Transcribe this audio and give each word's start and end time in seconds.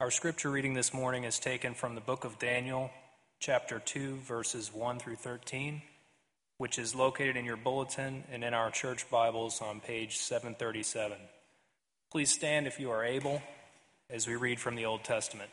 Our 0.00 0.10
scripture 0.10 0.50
reading 0.50 0.72
this 0.72 0.94
morning 0.94 1.24
is 1.24 1.38
taken 1.38 1.74
from 1.74 1.94
the 1.94 2.00
book 2.00 2.24
of 2.24 2.38
Daniel, 2.38 2.90
chapter 3.38 3.78
2, 3.80 4.16
verses 4.16 4.72
1 4.72 4.98
through 4.98 5.16
13, 5.16 5.82
which 6.56 6.78
is 6.78 6.94
located 6.94 7.36
in 7.36 7.44
your 7.44 7.58
bulletin 7.58 8.24
and 8.32 8.42
in 8.42 8.54
our 8.54 8.70
church 8.70 9.10
Bibles 9.10 9.60
on 9.60 9.80
page 9.80 10.16
737. 10.16 11.18
Please 12.10 12.32
stand 12.32 12.66
if 12.66 12.80
you 12.80 12.90
are 12.90 13.04
able 13.04 13.42
as 14.08 14.26
we 14.26 14.36
read 14.36 14.58
from 14.58 14.74
the 14.74 14.86
Old 14.86 15.04
Testament. 15.04 15.50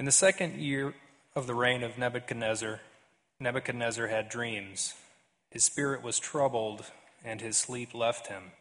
in 0.00 0.06
the 0.06 0.10
second 0.10 0.58
year 0.58 0.92
of 1.36 1.46
the 1.46 1.54
reign 1.54 1.84
of 1.84 1.96
Nebuchadnezzar, 1.96 2.80
Nebuchadnezzar 3.38 4.08
had 4.08 4.28
dreams. 4.28 4.92
His 5.56 5.64
spirit 5.64 6.02
was 6.02 6.18
troubled, 6.18 6.84
and 7.24 7.40
his 7.40 7.56
sleep 7.56 7.94
left 7.94 8.26
him. 8.26 8.52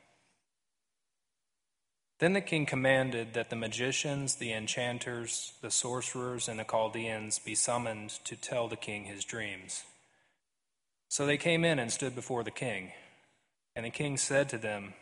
Then 2.20 2.32
the 2.32 2.40
king 2.40 2.66
commanded 2.66 3.34
that 3.34 3.50
the 3.50 3.58
magicians, 3.58 4.36
the 4.36 4.54
enchanters, 4.54 5.52
the 5.62 5.72
sorcerers, 5.72 6.48
and 6.48 6.58
the 6.58 6.64
Chaldeans 6.64 7.38
be 7.38 7.54
summoned 7.54 8.12
to 8.24 8.38
tell 8.38 8.70
the 8.70 8.78
king 8.78 9.04
his 9.04 9.26
dreams. 9.26 9.84
So 11.10 11.26
they 11.26 11.36
came 11.36 11.66
in 11.66 11.80
and 11.80 11.92
stood 11.92 12.16
before 12.16 12.46
the 12.46 12.50
king. 12.50 12.94
And 13.76 13.86
the 13.86 13.90
king 13.90 14.16
said 14.16 14.48
to 14.48 14.58
them, 14.58 14.94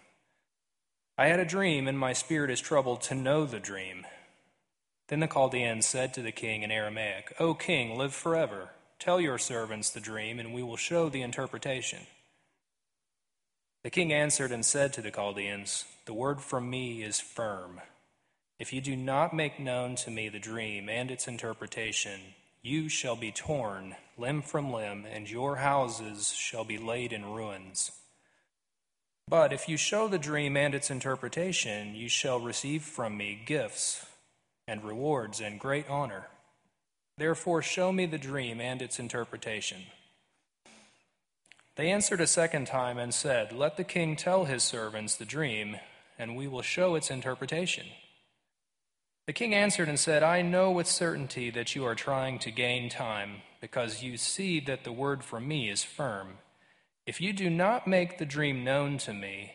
I 1.15 1.27
had 1.27 1.39
a 1.39 1.45
dream, 1.45 1.87
and 1.87 1.99
my 1.99 2.13
spirit 2.13 2.49
is 2.49 2.59
troubled 2.59 3.03
to 3.03 3.13
know 3.13 3.45
the 3.45 3.59
dream. 3.59 4.07
Then 5.09 5.19
the 5.19 5.27
Chaldeans 5.27 5.85
said 5.85 6.11
to 6.15 6.23
the 6.23 6.31
king 6.31 6.63
in 6.63 6.71
Aramaic, 6.71 7.35
O 7.39 7.53
king, 7.53 7.95
live 7.95 8.15
forever. 8.15 8.71
Tell 9.03 9.19
your 9.19 9.37
servants 9.37 9.89
the 9.89 9.99
dream, 9.99 10.39
and 10.39 10.53
we 10.53 10.63
will 10.63 10.77
show 10.77 11.09
the 11.09 11.23
interpretation. 11.23 12.07
The 13.83 13.89
king 13.89 14.13
answered 14.13 14.53
and 14.53 14.65
said 14.65 14.93
to 14.93 15.01
the 15.01 15.11
Chaldeans, 15.11 15.83
The 16.05 16.13
word 16.13 16.39
from 16.39 16.69
me 16.69 17.03
is 17.03 17.19
firm. 17.19 17.81
If 18.59 18.71
you 18.71 18.79
do 18.79 18.95
not 18.95 19.33
make 19.35 19.59
known 19.59 19.95
to 19.95 20.09
me 20.09 20.29
the 20.29 20.39
dream 20.39 20.87
and 20.87 21.11
its 21.11 21.27
interpretation, 21.27 22.21
you 22.61 22.87
shall 22.87 23.17
be 23.17 23.33
torn 23.33 23.97
limb 24.17 24.41
from 24.41 24.71
limb, 24.71 25.05
and 25.05 25.29
your 25.29 25.57
houses 25.57 26.31
shall 26.31 26.63
be 26.63 26.77
laid 26.77 27.11
in 27.11 27.25
ruins. 27.25 27.91
But 29.27 29.51
if 29.51 29.67
you 29.67 29.75
show 29.75 30.07
the 30.07 30.17
dream 30.17 30.55
and 30.55 30.73
its 30.73 30.89
interpretation, 30.89 31.93
you 31.93 32.07
shall 32.07 32.39
receive 32.39 32.83
from 32.83 33.17
me 33.17 33.37
gifts 33.45 34.05
and 34.65 34.81
rewards 34.81 35.41
and 35.41 35.59
great 35.59 35.89
honor. 35.89 36.27
Therefore, 37.17 37.61
show 37.61 37.91
me 37.91 38.05
the 38.05 38.17
dream 38.17 38.59
and 38.59 38.81
its 38.81 38.99
interpretation. 38.99 39.83
They 41.75 41.89
answered 41.89 42.21
a 42.21 42.27
second 42.27 42.67
time 42.67 42.97
and 42.97 43.13
said, 43.13 43.51
Let 43.51 43.77
the 43.77 43.83
king 43.83 44.15
tell 44.15 44.45
his 44.45 44.63
servants 44.63 45.15
the 45.15 45.25
dream, 45.25 45.77
and 46.19 46.35
we 46.35 46.47
will 46.47 46.61
show 46.61 46.95
its 46.95 47.09
interpretation. 47.09 47.87
The 49.25 49.33
king 49.33 49.55
answered 49.55 49.87
and 49.87 49.99
said, 49.99 50.21
I 50.21 50.41
know 50.41 50.69
with 50.69 50.87
certainty 50.87 51.49
that 51.51 51.75
you 51.75 51.85
are 51.85 51.95
trying 51.95 52.39
to 52.39 52.51
gain 52.51 52.89
time, 52.89 53.41
because 53.61 54.03
you 54.03 54.17
see 54.17 54.59
that 54.61 54.83
the 54.83 54.91
word 54.91 55.23
from 55.23 55.47
me 55.47 55.69
is 55.69 55.83
firm. 55.83 56.39
If 57.05 57.21
you 57.21 57.33
do 57.33 57.49
not 57.49 57.87
make 57.87 58.17
the 58.17 58.25
dream 58.25 58.63
known 58.63 58.97
to 58.99 59.13
me, 59.13 59.53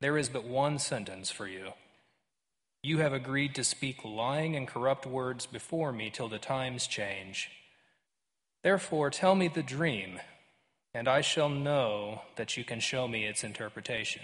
there 0.00 0.16
is 0.16 0.28
but 0.28 0.44
one 0.44 0.78
sentence 0.78 1.30
for 1.30 1.46
you. 1.46 1.72
You 2.88 3.00
have 3.00 3.12
agreed 3.12 3.54
to 3.56 3.64
speak 3.64 4.02
lying 4.02 4.56
and 4.56 4.66
corrupt 4.66 5.04
words 5.04 5.44
before 5.44 5.92
me 5.92 6.08
till 6.08 6.30
the 6.30 6.38
times 6.38 6.86
change. 6.86 7.50
Therefore, 8.62 9.10
tell 9.10 9.34
me 9.34 9.46
the 9.46 9.62
dream, 9.62 10.20
and 10.94 11.06
I 11.06 11.20
shall 11.20 11.50
know 11.50 12.22
that 12.36 12.56
you 12.56 12.64
can 12.64 12.80
show 12.80 13.06
me 13.06 13.26
its 13.26 13.44
interpretation. 13.44 14.22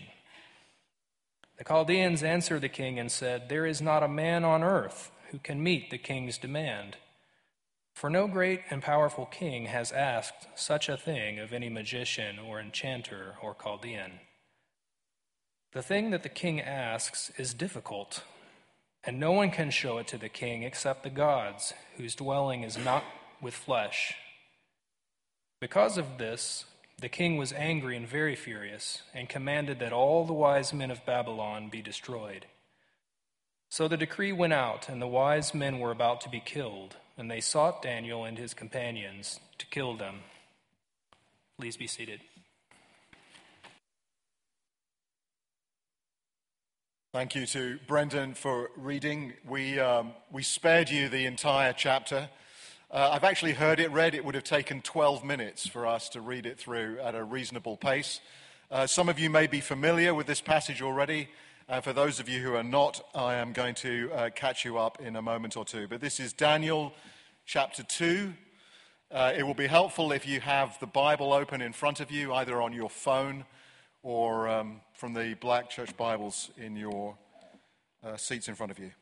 The 1.59 1.65
Chaldeans 1.65 2.23
answered 2.23 2.63
the 2.63 2.71
king 2.71 2.99
and 2.99 3.13
said, 3.13 3.51
There 3.51 3.67
is 3.67 3.83
not 3.83 4.03
a 4.03 4.09
man 4.09 4.47
on 4.47 4.63
earth 4.63 5.11
who 5.31 5.39
can 5.39 5.63
meet 5.63 5.91
the 5.91 5.99
king's 5.99 6.39
demand. 6.39 6.97
For 7.93 8.09
no 8.09 8.27
great 8.27 8.63
and 8.71 8.81
powerful 8.81 9.27
king 9.27 9.67
has 9.67 9.93
asked 9.93 10.49
such 10.55 10.89
a 10.89 10.97
thing 10.97 11.39
of 11.39 11.53
any 11.53 11.69
magician 11.69 12.39
or 12.39 12.61
enchanter 12.61 13.35
or 13.43 13.55
Chaldean. 13.63 14.21
The 15.75 15.83
thing 15.83 16.13
that 16.13 16.23
the 16.23 16.31
king 16.31 16.63
asks 16.63 17.31
is 17.37 17.53
difficult 17.53 18.23
and 19.07 19.21
no 19.21 19.33
one 19.33 19.51
can 19.51 19.71
show 19.71 19.99
it 19.99 20.07
to 20.09 20.19
the 20.19 20.29
king 20.29 20.63
except 20.63 21.03
the 21.03 21.11
gods, 21.11 21.75
whose 21.97 22.15
dwelling 22.15 22.63
is 22.63 22.79
not 22.79 23.05
with 23.41 23.55
flesh. 23.55 24.15
Because 25.61 25.99
of 25.99 26.19
this, 26.19 26.65
the 27.01 27.09
king 27.09 27.37
was 27.37 27.53
angry 27.53 27.97
and 27.97 28.09
very 28.09 28.37
furious, 28.37 29.03
and 29.13 29.29
commanded 29.29 29.79
that 29.81 29.93
all 29.93 30.25
the 30.25 30.33
wise 30.33 30.73
men 30.73 30.91
of 30.91 31.05
Babylon 31.05 31.69
be 31.69 31.83
destroyed. 31.83 32.47
So 33.69 33.89
the 33.89 33.97
decree 33.97 34.33
went 34.33 34.53
out, 34.53 34.89
and 34.89 35.03
the 35.03 35.07
wise 35.07 35.53
men 35.53 35.81
were 35.81 35.91
about 35.91 36.21
to 36.23 36.29
be 36.29 36.41
killed, 36.41 36.97
and 37.19 37.31
they 37.31 37.41
sought 37.41 37.83
Daniel 37.83 38.25
and 38.25 38.39
his 38.39 38.55
companions 38.55 39.41
to 39.59 39.67
kill 39.67 39.97
them. 39.97 40.21
Please 41.59 41.77
be 41.77 41.87
seated. 41.87 42.21
Thank 47.15 47.37
you 47.37 47.47
to 47.47 47.79
Brendan 47.87 48.35
for 48.35 48.73
reading. 48.77 49.35
We, 49.47 49.79
um, 49.79 50.15
we 50.33 50.43
spared 50.43 50.91
you 50.91 51.09
the 51.09 51.27
entire 51.27 51.73
chapter. 51.73 52.29
Uh, 52.91 53.11
I've 53.13 53.23
actually 53.23 53.53
heard 53.53 53.79
it 53.79 53.93
read. 53.93 54.17
It 54.17 54.25
would 54.25 54.35
have 54.35 54.43
taken 54.43 54.83
12 54.83 55.23
minutes 55.23 55.65
for 55.65 55.87
us 55.87 56.09
to 56.09 56.21
read 56.21 56.45
it 56.45 56.59
through 56.59 56.99
at 56.99 57.15
a 57.15 57.23
reasonable 57.23 57.77
pace. 57.77 58.19
Uh, 58.69 58.89
some 58.89 59.09
of 59.09 59.21
you 59.21 59.31
may 59.31 59.47
be 59.47 59.61
familiar 59.61 60.13
with 60.13 60.27
this 60.27 60.41
passage 60.41 60.83
already. 60.83 61.29
Uh, 61.69 61.81
for 61.81 61.93
those 61.93 62.19
of 62.19 62.29
you 62.29 62.41
who 62.41 62.57
are 62.57 62.65
not, 62.65 63.01
I 63.15 63.35
am 63.35 63.53
going 63.53 63.77
to 63.77 64.11
uh, 64.13 64.31
catch 64.31 64.65
you 64.65 64.77
up 64.79 65.01
in 65.01 65.15
a 65.15 65.23
moment 65.23 65.57
or 65.57 65.65
two. 65.65 65.87
But 65.87 66.01
this 66.01 66.19
is 66.19 66.33
Daniel 66.33 66.93
chapter 67.47 67.85
2. 67.85 68.35
Uh, 69.13 69.33
it 69.39 69.45
will 69.45 69.55
be 69.55 69.69
helpful 69.69 70.11
if 70.11 70.27
you 70.27 70.41
have 70.41 70.77
the 70.81 70.89
Bible 70.89 71.33
open 71.33 71.63
in 71.63 71.75
front 71.75 72.01
of 72.01 72.11
you, 72.11 72.35
either 72.35 72.61
on 72.61 72.73
your 72.73 72.91
phone 72.91 73.45
or 74.05 74.47
um, 74.47 74.83
from 74.93 75.15
the 75.15 75.35
black 75.41 75.71
church 75.71 75.97
Bibles 75.97 76.51
in 76.59 76.77
your 76.77 77.17
uh, 78.05 78.17
seats 78.17 78.49
in 78.49 78.55
front 78.55 78.71
of 78.71 78.79
you. 78.79 78.93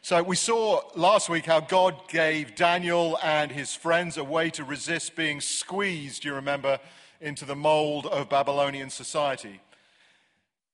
So, 0.00 0.20
we 0.22 0.34
saw 0.34 0.80
last 0.96 1.28
week 1.28 1.44
how 1.44 1.60
God 1.60 2.08
gave 2.08 2.56
Daniel 2.56 3.18
and 3.22 3.52
his 3.52 3.74
friends 3.74 4.16
a 4.16 4.24
way 4.24 4.50
to 4.50 4.64
resist 4.64 5.14
being 5.14 5.40
squeezed, 5.40 6.24
you 6.24 6.34
remember, 6.34 6.80
into 7.20 7.44
the 7.44 7.54
mold 7.54 8.06
of 8.06 8.28
Babylonian 8.28 8.90
society. 8.90 9.60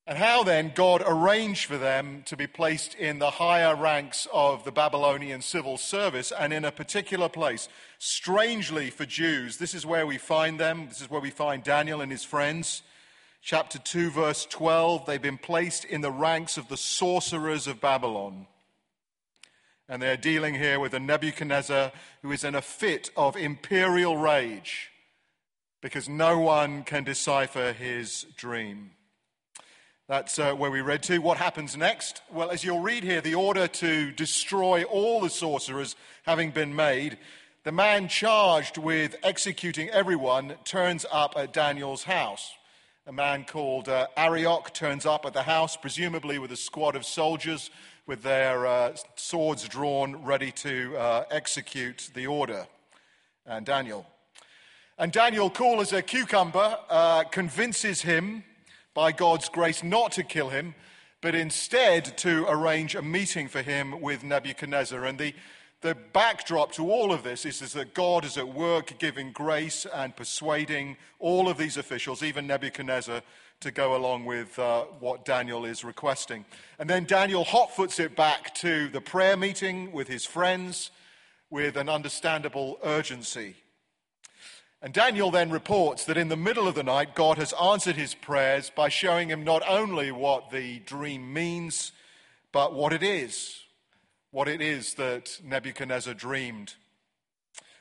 And 0.06 0.16
how 0.16 0.44
then 0.44 0.72
God 0.74 1.02
arranged 1.04 1.66
for 1.66 1.76
them 1.76 2.22
to 2.26 2.36
be 2.36 2.46
placed 2.46 2.94
in 2.94 3.18
the 3.18 3.32
higher 3.32 3.76
ranks 3.76 4.26
of 4.32 4.64
the 4.64 4.72
Babylonian 4.72 5.42
civil 5.42 5.76
service 5.76 6.32
and 6.32 6.50
in 6.50 6.64
a 6.64 6.72
particular 6.72 7.28
place. 7.28 7.68
Strangely 7.98 8.88
for 8.88 9.04
Jews, 9.04 9.58
this 9.58 9.74
is 9.74 9.84
where 9.84 10.06
we 10.06 10.16
find 10.16 10.58
them. 10.58 10.86
This 10.88 11.02
is 11.02 11.10
where 11.10 11.20
we 11.20 11.30
find 11.30 11.62
Daniel 11.62 12.00
and 12.00 12.10
his 12.10 12.24
friends 12.24 12.82
chapter 13.42 13.78
2, 13.78 14.10
verse 14.10 14.46
12, 14.46 15.06
they've 15.06 15.22
been 15.22 15.38
placed 15.38 15.84
in 15.84 16.00
the 16.00 16.10
ranks 16.10 16.56
of 16.56 16.68
the 16.68 16.76
sorcerers 16.76 17.66
of 17.66 17.80
Babylon. 17.80 18.46
And 19.88 20.02
they're 20.02 20.16
dealing 20.16 20.54
here 20.54 20.78
with 20.80 20.92
a 20.92 21.00
Nebuchadnezzar 21.00 21.92
who 22.22 22.32
is 22.32 22.44
in 22.44 22.54
a 22.54 22.62
fit 22.62 23.10
of 23.16 23.36
imperial 23.36 24.16
rage 24.16 24.90
because 25.80 26.08
no 26.08 26.38
one 26.38 26.82
can 26.82 27.04
decipher 27.04 27.72
his 27.72 28.26
dream. 28.36 28.90
That's 30.08 30.38
uh, 30.38 30.54
where 30.54 30.70
we 30.70 30.80
read 30.80 31.02
to. 31.04 31.18
What 31.18 31.38
happens 31.38 31.76
next? 31.76 32.22
Well, 32.32 32.50
as 32.50 32.64
you'll 32.64 32.80
read 32.80 33.04
here, 33.04 33.20
the 33.20 33.34
order 33.34 33.68
to 33.68 34.10
destroy 34.12 34.82
all 34.84 35.20
the 35.20 35.30
sorcerers 35.30 35.96
having 36.24 36.50
been 36.50 36.74
made, 36.74 37.18
the 37.64 37.72
man 37.72 38.08
charged 38.08 38.78
with 38.78 39.16
executing 39.22 39.90
everyone 39.90 40.56
turns 40.64 41.06
up 41.12 41.34
at 41.36 41.52
Daniel's 41.52 42.04
house 42.04 42.52
a 43.08 43.12
man 43.12 43.42
called 43.42 43.88
uh, 43.88 44.06
Arioch 44.18 44.74
turns 44.74 45.06
up 45.06 45.24
at 45.24 45.32
the 45.32 45.42
house, 45.42 45.78
presumably 45.78 46.38
with 46.38 46.52
a 46.52 46.56
squad 46.56 46.94
of 46.94 47.06
soldiers 47.06 47.70
with 48.06 48.22
their 48.22 48.66
uh, 48.66 48.94
swords 49.16 49.66
drawn, 49.66 50.22
ready 50.26 50.52
to 50.52 50.94
uh, 50.98 51.24
execute 51.30 52.10
the 52.12 52.26
order. 52.26 52.66
And 53.46 53.64
Daniel. 53.64 54.04
And 54.98 55.10
Daniel, 55.10 55.48
cool 55.48 55.80
as 55.80 55.94
a 55.94 56.02
cucumber, 56.02 56.76
uh, 56.90 57.24
convinces 57.24 58.02
him 58.02 58.44
by 58.92 59.12
God's 59.12 59.48
grace 59.48 59.82
not 59.82 60.12
to 60.12 60.22
kill 60.22 60.50
him, 60.50 60.74
but 61.22 61.34
instead 61.34 62.18
to 62.18 62.44
arrange 62.46 62.94
a 62.94 63.00
meeting 63.00 63.48
for 63.48 63.62
him 63.62 64.02
with 64.02 64.22
Nebuchadnezzar. 64.22 65.06
And 65.06 65.16
the 65.16 65.32
the 65.80 65.94
backdrop 66.12 66.72
to 66.72 66.90
all 66.90 67.12
of 67.12 67.22
this 67.22 67.46
is, 67.46 67.62
is, 67.62 67.72
that 67.74 67.94
God 67.94 68.24
is 68.24 68.36
at 68.36 68.48
work 68.48 68.98
giving 68.98 69.30
grace 69.30 69.86
and 69.86 70.14
persuading 70.16 70.96
all 71.20 71.48
of 71.48 71.56
these 71.56 71.76
officials, 71.76 72.22
even 72.22 72.46
Nebuchadnezzar, 72.46 73.22
to 73.60 73.70
go 73.70 73.96
along 73.96 74.24
with 74.24 74.58
uh, 74.58 74.82
what 75.00 75.24
Daniel 75.24 75.64
is 75.64 75.84
requesting. 75.84 76.44
And 76.78 76.90
then 76.90 77.04
Daniel 77.04 77.44
hotfoots 77.44 78.00
it 78.00 78.16
back 78.16 78.54
to 78.56 78.88
the 78.88 79.00
prayer 79.00 79.36
meeting 79.36 79.92
with 79.92 80.08
his 80.08 80.24
friends 80.24 80.90
with 81.50 81.76
an 81.76 81.88
understandable 81.88 82.78
urgency. 82.82 83.54
And 84.80 84.92
Daniel 84.92 85.30
then 85.30 85.50
reports 85.50 86.04
that 86.04 86.16
in 86.16 86.28
the 86.28 86.36
middle 86.36 86.68
of 86.68 86.76
the 86.76 86.84
night, 86.84 87.16
God 87.16 87.38
has 87.38 87.52
answered 87.54 87.96
his 87.96 88.14
prayers 88.14 88.70
by 88.74 88.88
showing 88.88 89.28
him 89.28 89.42
not 89.42 89.62
only 89.68 90.12
what 90.12 90.50
the 90.50 90.78
dream 90.80 91.32
means, 91.32 91.90
but 92.52 92.74
what 92.74 92.92
it 92.92 93.02
is, 93.02 93.64
what 94.30 94.48
it 94.48 94.60
is 94.60 94.94
that 94.94 95.40
Nebuchadnezzar 95.42 96.14
dreamed. 96.14 96.74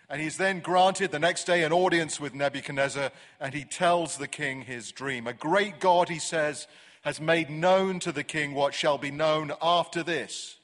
And 0.09 0.21
he's 0.21 0.37
then 0.37 0.61
granted 0.61 1.11
the 1.11 1.19
next 1.19 1.43
day 1.43 1.63
an 1.63 1.73
audience 1.73 2.19
with 2.19 2.33
Nebuchadnezzar, 2.33 3.11
and 3.41 3.53
he 3.53 3.65
tells 3.65 4.17
the 4.17 4.27
king 4.27 4.61
his 4.61 4.91
dream. 4.91 5.27
A 5.27 5.33
great 5.33 5.79
God, 5.79 6.07
he 6.07 6.19
says, 6.19 6.67
has 7.01 7.19
made 7.19 7.49
known 7.49 7.99
to 7.99 8.11
the 8.11 8.23
king 8.23 8.53
what 8.53 8.73
shall 8.73 8.97
be 8.97 9.11
known 9.11 9.51
after 9.61 10.03
this. 10.03 10.57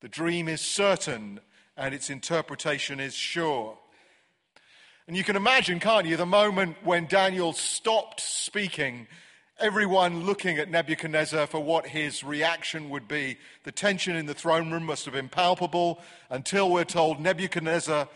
The 0.00 0.08
dream 0.08 0.48
is 0.48 0.60
certain, 0.60 1.40
and 1.76 1.94
its 1.94 2.10
interpretation 2.10 2.98
is 2.98 3.14
sure. 3.14 3.78
And 5.06 5.16
you 5.16 5.22
can 5.22 5.36
imagine, 5.36 5.78
can't 5.78 6.06
you, 6.06 6.16
the 6.16 6.26
moment 6.26 6.76
when 6.82 7.06
Daniel 7.06 7.52
stopped 7.52 8.20
speaking, 8.20 9.06
everyone 9.58 10.24
looking 10.24 10.58
at 10.58 10.70
Nebuchadnezzar 10.70 11.46
for 11.46 11.60
what 11.60 11.86
his 11.86 12.22
reaction 12.22 12.90
would 12.90 13.08
be. 13.08 13.38
The 13.64 13.72
tension 13.72 14.14
in 14.14 14.26
the 14.26 14.34
throne 14.34 14.70
room 14.70 14.84
must 14.84 15.04
have 15.06 15.14
been 15.14 15.30
palpable 15.30 16.00
until 16.28 16.70
we're 16.70 16.84
told 16.84 17.20
Nebuchadnezzar 17.20 18.08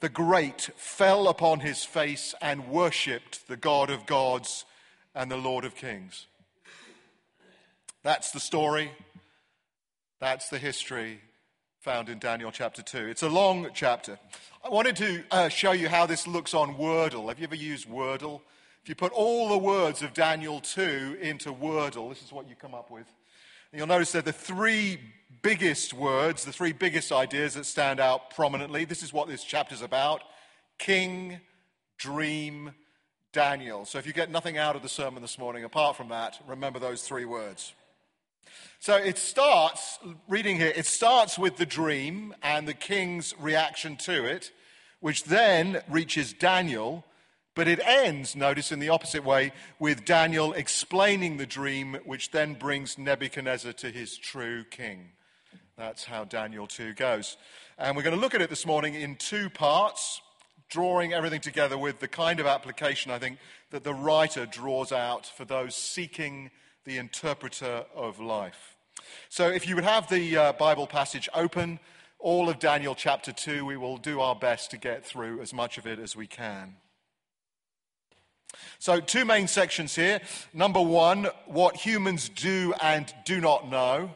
the 0.00 0.08
Great 0.08 0.70
fell 0.76 1.28
upon 1.28 1.60
his 1.60 1.84
face 1.84 2.34
and 2.40 2.68
worshipped 2.68 3.46
the 3.46 3.56
God 3.56 3.90
of 3.90 4.06
gods 4.06 4.64
and 5.14 5.30
the 5.30 5.36
Lord 5.36 5.64
of 5.64 5.76
kings. 5.76 6.26
That's 8.02 8.30
the 8.32 8.40
story. 8.40 8.90
That's 10.20 10.48
the 10.48 10.58
history 10.58 11.20
found 11.80 12.08
in 12.08 12.18
Daniel 12.18 12.50
chapter 12.50 12.82
2. 12.82 13.06
It's 13.06 13.22
a 13.22 13.28
long 13.28 13.68
chapter. 13.72 14.18
I 14.64 14.68
wanted 14.68 14.96
to 14.96 15.22
uh, 15.30 15.48
show 15.48 15.72
you 15.72 15.88
how 15.88 16.06
this 16.06 16.26
looks 16.26 16.54
on 16.54 16.74
Wordle. 16.74 17.28
Have 17.28 17.38
you 17.38 17.44
ever 17.44 17.54
used 17.54 17.88
Wordle? 17.88 18.40
If 18.88 18.92
you 18.92 18.96
put 18.96 19.12
all 19.12 19.50
the 19.50 19.58
words 19.58 20.00
of 20.00 20.14
Daniel 20.14 20.60
2 20.60 21.18
into 21.20 21.52
Wordle, 21.52 22.08
this 22.08 22.22
is 22.22 22.32
what 22.32 22.48
you 22.48 22.54
come 22.54 22.72
up 22.72 22.90
with. 22.90 23.04
And 23.70 23.78
you'll 23.78 23.86
notice 23.86 24.12
that 24.12 24.24
the 24.24 24.32
three 24.32 24.98
biggest 25.42 25.92
words, 25.92 26.46
the 26.46 26.54
three 26.54 26.72
biggest 26.72 27.12
ideas 27.12 27.52
that 27.52 27.66
stand 27.66 28.00
out 28.00 28.30
prominently. 28.30 28.86
This 28.86 29.02
is 29.02 29.12
what 29.12 29.28
this 29.28 29.44
chapter 29.44 29.74
is 29.74 29.82
about 29.82 30.22
King, 30.78 31.38
Dream, 31.98 32.72
Daniel. 33.34 33.84
So 33.84 33.98
if 33.98 34.06
you 34.06 34.14
get 34.14 34.30
nothing 34.30 34.56
out 34.56 34.74
of 34.74 34.80
the 34.80 34.88
sermon 34.88 35.20
this 35.20 35.38
morning 35.38 35.64
apart 35.64 35.94
from 35.94 36.08
that, 36.08 36.40
remember 36.46 36.78
those 36.78 37.02
three 37.02 37.26
words. 37.26 37.74
So 38.80 38.96
it 38.96 39.18
starts, 39.18 39.98
reading 40.28 40.56
here, 40.56 40.72
it 40.74 40.86
starts 40.86 41.38
with 41.38 41.58
the 41.58 41.66
dream 41.66 42.34
and 42.42 42.66
the 42.66 42.72
king's 42.72 43.34
reaction 43.38 43.96
to 43.96 44.24
it, 44.24 44.50
which 45.00 45.24
then 45.24 45.82
reaches 45.90 46.32
Daniel, 46.32 47.04
but 47.58 47.66
it 47.66 47.80
ends, 47.84 48.36
notice, 48.36 48.70
in 48.70 48.78
the 48.78 48.88
opposite 48.88 49.24
way, 49.24 49.50
with 49.80 50.04
Daniel 50.04 50.52
explaining 50.52 51.38
the 51.38 51.44
dream, 51.44 51.98
which 52.04 52.30
then 52.30 52.54
brings 52.54 52.96
Nebuchadnezzar 52.96 53.72
to 53.72 53.90
his 53.90 54.16
true 54.16 54.62
king. 54.62 55.08
That's 55.76 56.04
how 56.04 56.22
Daniel 56.22 56.68
2 56.68 56.94
goes. 56.94 57.36
And 57.76 57.96
we're 57.96 58.04
going 58.04 58.14
to 58.14 58.20
look 58.20 58.36
at 58.36 58.40
it 58.40 58.48
this 58.48 58.64
morning 58.64 58.94
in 58.94 59.16
two 59.16 59.50
parts, 59.50 60.20
drawing 60.68 61.12
everything 61.12 61.40
together 61.40 61.76
with 61.76 61.98
the 61.98 62.06
kind 62.06 62.38
of 62.38 62.46
application 62.46 63.10
I 63.10 63.18
think 63.18 63.38
that 63.72 63.82
the 63.82 63.92
writer 63.92 64.46
draws 64.46 64.92
out 64.92 65.26
for 65.26 65.44
those 65.44 65.74
seeking 65.74 66.52
the 66.84 66.96
interpreter 66.96 67.86
of 67.92 68.20
life. 68.20 68.76
So, 69.30 69.48
if 69.48 69.66
you 69.66 69.74
would 69.74 69.82
have 69.82 70.08
the 70.08 70.36
uh, 70.36 70.52
Bible 70.52 70.86
passage 70.86 71.28
open, 71.34 71.80
all 72.20 72.48
of 72.48 72.60
Daniel 72.60 72.94
chapter 72.94 73.32
2, 73.32 73.64
we 73.64 73.76
will 73.76 73.96
do 73.96 74.20
our 74.20 74.36
best 74.36 74.70
to 74.70 74.76
get 74.76 75.04
through 75.04 75.40
as 75.40 75.52
much 75.52 75.76
of 75.76 75.88
it 75.88 75.98
as 75.98 76.14
we 76.14 76.28
can. 76.28 76.76
So, 78.78 79.00
two 79.00 79.24
main 79.24 79.48
sections 79.48 79.94
here. 79.94 80.20
Number 80.52 80.80
one, 80.80 81.28
what 81.46 81.76
humans 81.76 82.28
do 82.28 82.74
and 82.80 83.12
do 83.24 83.40
not 83.40 83.68
know. 83.68 84.10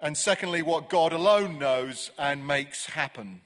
And 0.00 0.16
secondly, 0.16 0.62
what 0.62 0.88
God 0.88 1.12
alone 1.12 1.58
knows 1.58 2.10
and 2.18 2.46
makes 2.46 2.86
happen. 2.86 3.42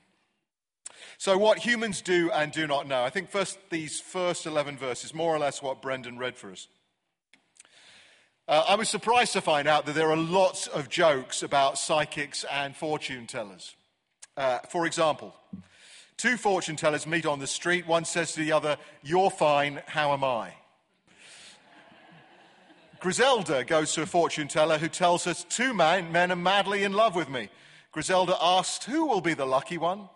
So, 1.18 1.36
what 1.36 1.58
humans 1.58 2.00
do 2.00 2.30
and 2.30 2.52
do 2.52 2.66
not 2.66 2.86
know. 2.86 3.02
I 3.02 3.10
think 3.10 3.30
first, 3.30 3.58
these 3.70 4.00
first 4.00 4.46
11 4.46 4.76
verses, 4.76 5.14
more 5.14 5.34
or 5.34 5.38
less 5.38 5.62
what 5.62 5.82
Brendan 5.82 6.18
read 6.18 6.36
for 6.36 6.52
us. 6.52 6.68
Uh, 8.46 8.64
I 8.68 8.74
was 8.74 8.90
surprised 8.90 9.32
to 9.32 9.40
find 9.40 9.66
out 9.66 9.86
that 9.86 9.94
there 9.94 10.10
are 10.10 10.16
lots 10.16 10.66
of 10.66 10.90
jokes 10.90 11.42
about 11.42 11.78
psychics 11.78 12.44
and 12.52 12.76
fortune 12.76 13.26
tellers. 13.26 13.74
Uh, 14.36 14.58
for 14.68 14.84
example, 14.84 15.34
two 16.16 16.36
fortune 16.36 16.76
tellers 16.76 17.06
meet 17.06 17.26
on 17.26 17.38
the 17.38 17.46
street. 17.46 17.86
One 17.86 18.04
says 18.04 18.32
to 18.32 18.40
the 18.40 18.52
other, 18.52 18.76
You're 19.02 19.30
fine, 19.30 19.82
how 19.86 20.12
am 20.12 20.24
I? 20.24 20.54
Griselda 23.00 23.64
goes 23.64 23.92
to 23.92 24.02
a 24.02 24.06
fortune 24.06 24.48
teller 24.48 24.78
who 24.78 24.88
tells 24.88 25.26
us, 25.26 25.44
Two 25.48 25.74
men, 25.74 26.10
men 26.10 26.32
are 26.32 26.36
madly 26.36 26.84
in 26.84 26.92
love 26.92 27.14
with 27.14 27.28
me. 27.28 27.48
Griselda 27.92 28.36
asks, 28.40 28.84
Who 28.86 29.06
will 29.06 29.20
be 29.20 29.34
the 29.34 29.46
lucky 29.46 29.78
one? 29.78 30.08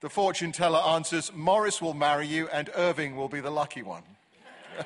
The 0.00 0.10
fortune 0.10 0.52
teller 0.52 0.80
answers, 0.80 1.32
Morris 1.32 1.80
will 1.80 1.94
marry 1.94 2.26
you 2.26 2.48
and 2.48 2.70
Irving 2.74 3.16
will 3.16 3.28
be 3.28 3.40
the 3.40 3.50
lucky 3.50 3.82
one. 3.82 4.02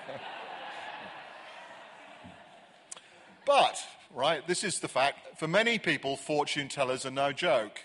But, 3.46 3.78
right, 4.12 4.46
this 4.46 4.64
is 4.64 4.80
the 4.80 4.88
fact. 4.88 5.38
For 5.38 5.46
many 5.46 5.78
people, 5.78 6.16
fortune 6.16 6.68
tellers 6.68 7.06
are 7.06 7.12
no 7.12 7.32
joke. 7.32 7.80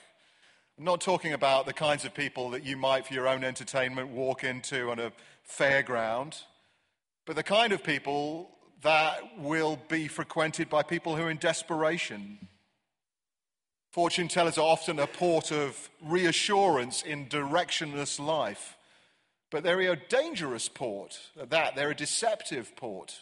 I'm 0.81 0.85
not 0.85 0.99
talking 0.99 1.33
about 1.33 1.67
the 1.67 1.73
kinds 1.73 2.05
of 2.05 2.15
people 2.15 2.49
that 2.49 2.65
you 2.65 2.75
might, 2.75 3.05
for 3.05 3.13
your 3.13 3.27
own 3.27 3.43
entertainment, 3.43 4.09
walk 4.09 4.43
into 4.43 4.89
on 4.89 4.97
a 4.97 5.11
fairground, 5.47 6.41
but 7.27 7.35
the 7.35 7.43
kind 7.43 7.71
of 7.71 7.83
people 7.83 8.49
that 8.81 9.37
will 9.37 9.77
be 9.89 10.07
frequented 10.07 10.71
by 10.71 10.81
people 10.81 11.15
who 11.15 11.21
are 11.21 11.29
in 11.29 11.37
desperation. 11.37 12.47
Fortune 13.91 14.27
tellers 14.27 14.57
are 14.57 14.65
often 14.65 14.97
a 14.97 15.05
port 15.05 15.51
of 15.51 15.91
reassurance 16.03 17.03
in 17.03 17.27
directionless 17.27 18.19
life, 18.19 18.75
but 19.51 19.61
they're 19.61 19.81
a 19.81 19.95
dangerous 19.95 20.67
port 20.67 21.19
at 21.39 21.51
that. 21.51 21.75
They're 21.75 21.91
a 21.91 21.95
deceptive 21.95 22.75
port. 22.75 23.19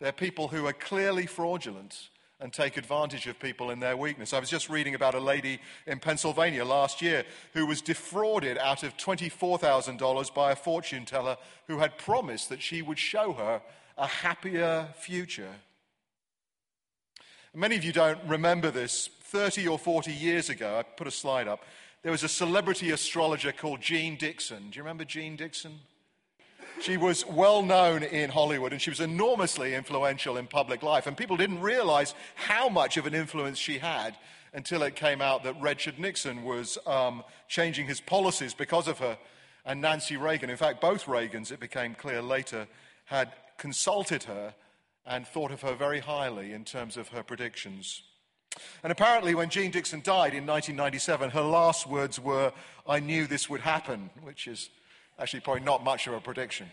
They're 0.00 0.10
people 0.10 0.48
who 0.48 0.66
are 0.66 0.72
clearly 0.72 1.26
fraudulent 1.26 2.08
and 2.42 2.52
take 2.52 2.76
advantage 2.76 3.28
of 3.28 3.38
people 3.38 3.70
in 3.70 3.78
their 3.78 3.96
weakness. 3.96 4.32
I 4.32 4.40
was 4.40 4.50
just 4.50 4.68
reading 4.68 4.96
about 4.96 5.14
a 5.14 5.20
lady 5.20 5.60
in 5.86 6.00
Pennsylvania 6.00 6.64
last 6.64 7.00
year 7.00 7.24
who 7.54 7.66
was 7.66 7.80
defrauded 7.80 8.58
out 8.58 8.82
of 8.82 8.96
$24,000 8.96 10.34
by 10.34 10.50
a 10.50 10.56
fortune 10.56 11.04
teller 11.04 11.36
who 11.68 11.78
had 11.78 11.96
promised 11.96 12.48
that 12.48 12.60
she 12.60 12.82
would 12.82 12.98
show 12.98 13.32
her 13.34 13.62
a 13.96 14.08
happier 14.08 14.88
future. 14.98 15.54
Many 17.54 17.76
of 17.76 17.84
you 17.84 17.92
don't 17.92 18.18
remember 18.26 18.70
this. 18.70 19.08
30 19.24 19.68
or 19.68 19.78
40 19.78 20.12
years 20.12 20.50
ago, 20.50 20.78
I 20.78 20.82
put 20.82 21.06
a 21.06 21.12
slide 21.12 21.46
up, 21.46 21.64
there 22.02 22.12
was 22.12 22.24
a 22.24 22.28
celebrity 22.28 22.90
astrologer 22.90 23.52
called 23.52 23.80
Jeane 23.80 24.16
Dixon. 24.16 24.70
Do 24.70 24.76
you 24.76 24.82
remember 24.82 25.04
Jeane 25.04 25.36
Dixon? 25.36 25.78
She 26.80 26.96
was 26.96 27.26
well 27.26 27.62
known 27.62 28.02
in 28.02 28.30
Hollywood 28.30 28.72
and 28.72 28.80
she 28.80 28.90
was 28.90 29.00
enormously 29.00 29.74
influential 29.74 30.36
in 30.36 30.46
public 30.46 30.82
life. 30.82 31.06
And 31.06 31.16
people 31.16 31.36
didn't 31.36 31.60
realize 31.60 32.14
how 32.34 32.68
much 32.68 32.96
of 32.96 33.06
an 33.06 33.14
influence 33.14 33.58
she 33.58 33.78
had 33.78 34.16
until 34.52 34.82
it 34.82 34.96
came 34.96 35.22
out 35.22 35.44
that 35.44 35.60
Richard 35.60 35.98
Nixon 35.98 36.44
was 36.44 36.78
um, 36.86 37.22
changing 37.48 37.86
his 37.86 38.00
policies 38.00 38.54
because 38.54 38.88
of 38.88 38.98
her. 38.98 39.16
And 39.64 39.80
Nancy 39.80 40.16
Reagan, 40.16 40.50
in 40.50 40.56
fact, 40.56 40.80
both 40.80 41.06
Reagans, 41.06 41.52
it 41.52 41.60
became 41.60 41.94
clear 41.94 42.20
later, 42.20 42.66
had 43.04 43.32
consulted 43.58 44.24
her 44.24 44.54
and 45.06 45.26
thought 45.26 45.52
of 45.52 45.62
her 45.62 45.74
very 45.74 46.00
highly 46.00 46.52
in 46.52 46.64
terms 46.64 46.96
of 46.96 47.08
her 47.08 47.22
predictions. 47.22 48.02
And 48.82 48.92
apparently, 48.92 49.34
when 49.34 49.48
Jeane 49.48 49.70
Dixon 49.70 50.02
died 50.02 50.34
in 50.34 50.46
1997, 50.46 51.30
her 51.30 51.42
last 51.42 51.86
words 51.86 52.20
were, 52.20 52.52
I 52.86 53.00
knew 53.00 53.26
this 53.26 53.48
would 53.48 53.60
happen, 53.60 54.10
which 54.22 54.46
is 54.46 54.68
Actually, 55.22 55.38
probably 55.38 55.62
not 55.62 55.84
much 55.84 56.08
of 56.08 56.14
a 56.14 56.20
prediction. 56.20 56.66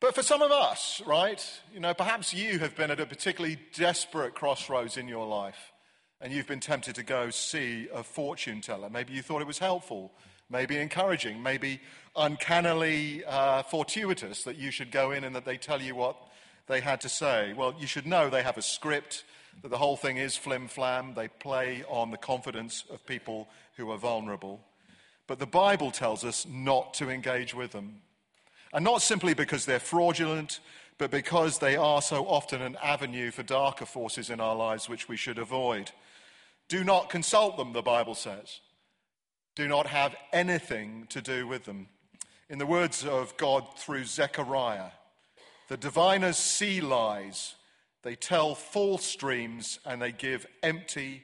But 0.00 0.14
for 0.14 0.22
some 0.22 0.42
of 0.42 0.50
us, 0.50 1.00
right, 1.06 1.42
you 1.72 1.80
know, 1.80 1.94
perhaps 1.94 2.34
you 2.34 2.58
have 2.58 2.76
been 2.76 2.90
at 2.90 3.00
a 3.00 3.06
particularly 3.06 3.56
desperate 3.72 4.34
crossroads 4.34 4.98
in 4.98 5.08
your 5.08 5.26
life 5.26 5.72
and 6.20 6.30
you've 6.30 6.46
been 6.46 6.60
tempted 6.60 6.96
to 6.96 7.02
go 7.02 7.30
see 7.30 7.88
a 7.90 8.02
fortune 8.02 8.60
teller. 8.60 8.90
Maybe 8.90 9.14
you 9.14 9.22
thought 9.22 9.40
it 9.40 9.46
was 9.46 9.60
helpful, 9.60 10.12
maybe 10.50 10.76
encouraging, 10.76 11.42
maybe 11.42 11.80
uncannily 12.14 13.24
uh, 13.24 13.62
fortuitous 13.62 14.44
that 14.44 14.56
you 14.56 14.70
should 14.70 14.90
go 14.90 15.10
in 15.12 15.24
and 15.24 15.34
that 15.34 15.46
they 15.46 15.56
tell 15.56 15.80
you 15.80 15.94
what 15.94 16.18
they 16.66 16.80
had 16.80 17.00
to 17.00 17.08
say. 17.08 17.54
Well, 17.56 17.74
you 17.78 17.86
should 17.86 18.06
know 18.06 18.28
they 18.28 18.42
have 18.42 18.58
a 18.58 18.62
script, 18.62 19.24
that 19.62 19.70
the 19.70 19.78
whole 19.78 19.96
thing 19.96 20.18
is 20.18 20.36
flim 20.36 20.68
flam. 20.68 21.14
They 21.14 21.28
play 21.28 21.82
on 21.88 22.10
the 22.10 22.18
confidence 22.18 22.84
of 22.90 23.06
people 23.06 23.48
who 23.78 23.90
are 23.90 23.98
vulnerable. 23.98 24.60
But 25.32 25.38
the 25.38 25.46
Bible 25.46 25.90
tells 25.90 26.26
us 26.26 26.46
not 26.46 26.92
to 26.92 27.08
engage 27.08 27.54
with 27.54 27.72
them. 27.72 28.02
And 28.74 28.84
not 28.84 29.00
simply 29.00 29.32
because 29.32 29.64
they're 29.64 29.80
fraudulent, 29.80 30.60
but 30.98 31.10
because 31.10 31.58
they 31.58 31.74
are 31.74 32.02
so 32.02 32.26
often 32.26 32.60
an 32.60 32.76
avenue 32.82 33.30
for 33.30 33.42
darker 33.42 33.86
forces 33.86 34.28
in 34.28 34.40
our 34.40 34.54
lives 34.54 34.90
which 34.90 35.08
we 35.08 35.16
should 35.16 35.38
avoid. 35.38 35.90
Do 36.68 36.84
not 36.84 37.08
consult 37.08 37.56
them, 37.56 37.72
the 37.72 37.80
Bible 37.80 38.14
says. 38.14 38.60
do 39.54 39.66
not 39.66 39.86
have 39.86 40.14
anything 40.34 41.06
to 41.08 41.22
do 41.22 41.46
with 41.46 41.64
them. 41.64 41.88
In 42.50 42.58
the 42.58 42.66
words 42.66 43.02
of 43.02 43.34
God 43.38 43.66
through 43.78 44.04
Zechariah, 44.04 44.90
the 45.68 45.78
diviners 45.78 46.36
see 46.36 46.82
lies, 46.82 47.54
they 48.02 48.16
tell 48.16 48.54
false 48.54 49.16
dreams, 49.16 49.78
and 49.86 50.02
they 50.02 50.12
give 50.12 50.44
empty 50.62 51.22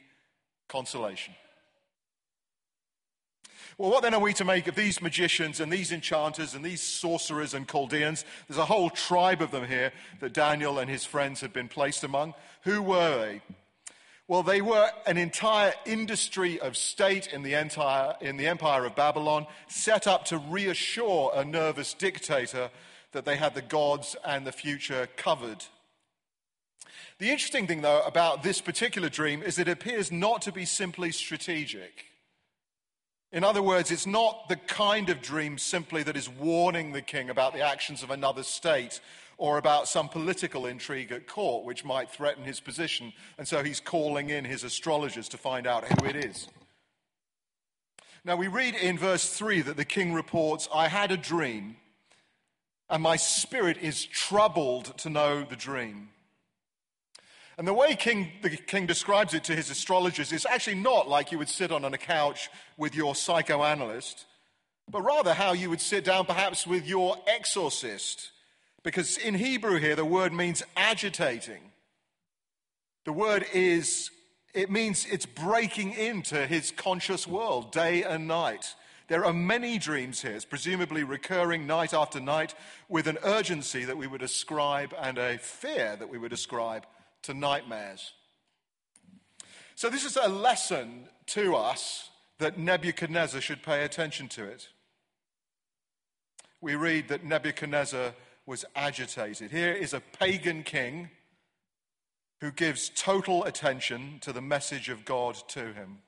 consolation. 0.67 1.35
Well, 3.79 3.91
what 3.91 4.03
then 4.03 4.13
are 4.13 4.21
we 4.21 4.33
to 4.35 4.45
make 4.45 4.67
of 4.67 4.75
these 4.75 5.01
magicians 5.01 5.61
and 5.61 5.73
these 5.73 5.93
enchanters 5.93 6.55
and 6.55 6.65
these 6.65 6.83
sorcerers 6.83 7.55
and 7.55 7.69
Chaldeans? 7.69 8.25
There's 8.49 8.59
a 8.59 8.65
whole 8.65 8.91
tribe 8.91 9.41
of 9.41 9.53
them 9.53 9.69
here 9.69 9.93
that 10.19 10.33
Daniel 10.33 10.81
and 10.81 10.91
his 10.91 11.05
friends 11.05 11.41
had 11.41 11.53
been 11.53 11.69
placed 11.69 12.03
among. 12.03 12.35
Who 12.63 12.83
were 12.83 13.17
they? 13.19 13.41
Well, 14.27 14.43
they 14.43 14.61
were 14.61 14.91
an 15.07 15.17
entire 15.17 15.75
industry 15.87 16.59
of 16.59 16.77
state 16.77 17.33
in 17.33 17.45
the, 17.45 17.55
entire, 17.55 18.17
in 18.21 18.37
the 18.37 18.49
empire 18.49 18.85
of 18.85 18.97
Babylon, 18.97 19.47
set 19.69 20.09
up 20.09 20.25
to 20.27 20.39
reassure 20.39 21.31
a 21.33 21.45
nervous 21.45 21.95
dictator 21.95 22.71
that 23.13 23.25
they 23.25 23.37
had 23.37 23.55
the 23.55 23.63
gods 23.63 24.17
and 24.25 24.45
the 24.45 24.51
future 24.51 25.07
covered. 25.17 25.65
The 27.21 27.31
interesting 27.31 27.69
thing, 27.69 27.83
though, 27.83 28.03
about 28.03 28.43
this 28.43 28.61
particular 28.61 29.09
dream 29.09 29.41
is 29.41 29.57
it 29.57 29.69
appears 29.69 30.11
not 30.11 30.43
to 30.43 30.53
be 30.53 30.65
simply 30.65 31.13
strategic. 31.13 32.07
In 33.31 33.45
other 33.45 33.63
words, 33.63 33.91
it's 33.91 34.07
not 34.07 34.49
the 34.49 34.57
kind 34.57 35.11
of 35.11 35.21
dream 35.21 35.59
simply 35.59 36.03
that 36.03 36.17
is 36.17 36.29
warning 36.29 36.93
the 36.93 37.03
king 37.03 37.29
about 37.29 37.53
the 37.53 37.61
actions 37.61 38.03
of 38.03 38.11
another 38.11 38.43
state 38.43 39.01
or 39.37 39.59
about 39.59 39.87
some 39.87 40.09
political 40.09 40.67
intrigue 40.67 41.13
at 41.13 41.27
court 41.27 41.65
which 41.65 41.85
might 41.85 42.11
threaten 42.11 42.45
his 42.45 42.59
position. 42.59 43.13
And 43.37 43.47
so 43.47 43.63
he's 43.63 43.81
calling 43.81 44.31
in 44.31 44.45
his 44.45 44.65
astrologers 44.65 45.29
to 45.29 45.37
find 45.37 45.67
out 45.67 45.85
who 45.85 46.07
it 46.07 46.17
is. 46.17 46.49
Now, 48.25 48.37
we 48.37 48.49
read 48.49 48.75
in 48.75 48.99
verse 48.99 49.33
3 49.33 49.63
that 49.63 49.77
the 49.77 49.85
king 49.85 50.13
reports, 50.13 50.69
I 50.75 50.89
had 50.89 51.13
a 51.13 51.17
dream, 51.17 51.77
and 52.91 53.03
my 53.03 53.17
spirit 53.17 53.79
is 53.79 54.05
troubled 54.05 54.97
to 54.99 55.11
know 55.11 55.45
the 55.45 55.57
dream. 55.57 56.09
And 57.59 57.67
the 57.67 57.75
way 57.75 57.97
king, 57.97 58.33
the 58.41 58.51
king 58.51 58.87
describes 58.87 59.35
it 59.35 59.45
to 59.45 59.57
his 59.57 59.69
astrologers 59.69 60.33
is 60.33 60.47
actually 60.47 60.77
not 60.77 61.09
like 61.09 61.33
you 61.33 61.39
would 61.39 61.49
sit 61.49 61.73
on 61.73 61.85
a 61.85 61.99
couch 61.99 62.49
with 62.77 62.95
your 62.95 63.15
psychoanalyst, 63.15 64.25
but 64.89 65.03
rather 65.03 65.35
how 65.35 65.53
you 65.53 65.69
would 65.69 65.81
sit 65.81 66.05
down 66.05 66.25
perhaps 66.25 66.67
with 66.67 66.87
your 66.87 67.17
exorcist 67.27 68.31
because 68.83 69.19
in 69.19 69.35
Hebrew 69.35 69.79
here, 69.79 69.97
the 69.97 70.05
word 70.05 70.33
means 70.33 70.63
agitating. 70.77 71.61
The 73.05 73.13
word 73.13 73.45
is, 73.53 74.11
it 74.55 74.71
means 74.71 75.07
it's 75.11 75.27
breaking 75.27 75.93
into 75.93 76.47
his 76.47 76.71
conscious 76.71 77.27
world 77.27 77.73
day 77.73 78.03
and 78.03 78.29
night. 78.29 78.75
There 79.09 79.25
are 79.25 79.33
many 79.33 79.79
dreams 79.79 80.23
here, 80.23 80.33
it's 80.33 80.45
presumably 80.45 81.03
recurring 81.03 81.67
night 81.67 81.95
after 81.95 82.21
night, 82.21 82.55
with 82.89 83.07
an 83.07 83.19
urgency 83.25 83.85
that 83.85 83.97
we 83.97 84.07
would 84.07 84.23
ascribe 84.23 84.95
and 84.99 85.19
a 85.19 85.39
fear 85.39 85.97
that 85.97 86.09
we 86.09 86.19
would 86.19 86.33
ascribe 86.33 86.87
to 87.23 87.35
nightmares. 87.35 88.13
So, 89.75 89.89
this 89.89 90.05
is 90.05 90.17
a 90.17 90.29
lesson 90.29 91.09
to 91.27 91.55
us 91.55 92.11
that 92.39 92.59
Nebuchadnezzar 92.59 93.41
should 93.41 93.63
pay 93.63 93.85
attention 93.85 94.29
to 94.29 94.45
it. 94.45 94.69
We 96.61 96.75
read 96.75 97.09
that 97.09 97.25
Nebuchadnezzar 97.25 98.15
was 98.47 98.65
agitated. 98.75 99.51
Here 99.51 99.73
is 99.73 99.93
a 99.93 100.01
pagan 100.01 100.63
king 100.63 101.11
who 102.41 102.51
gives 102.51 102.91
total 102.91 103.45
attention 103.45 104.19
to 104.23 104.33
the 104.33 104.41
message 104.41 104.89
of 104.89 105.05
God 105.05 105.37
to 105.49 105.73
him. 105.73 105.99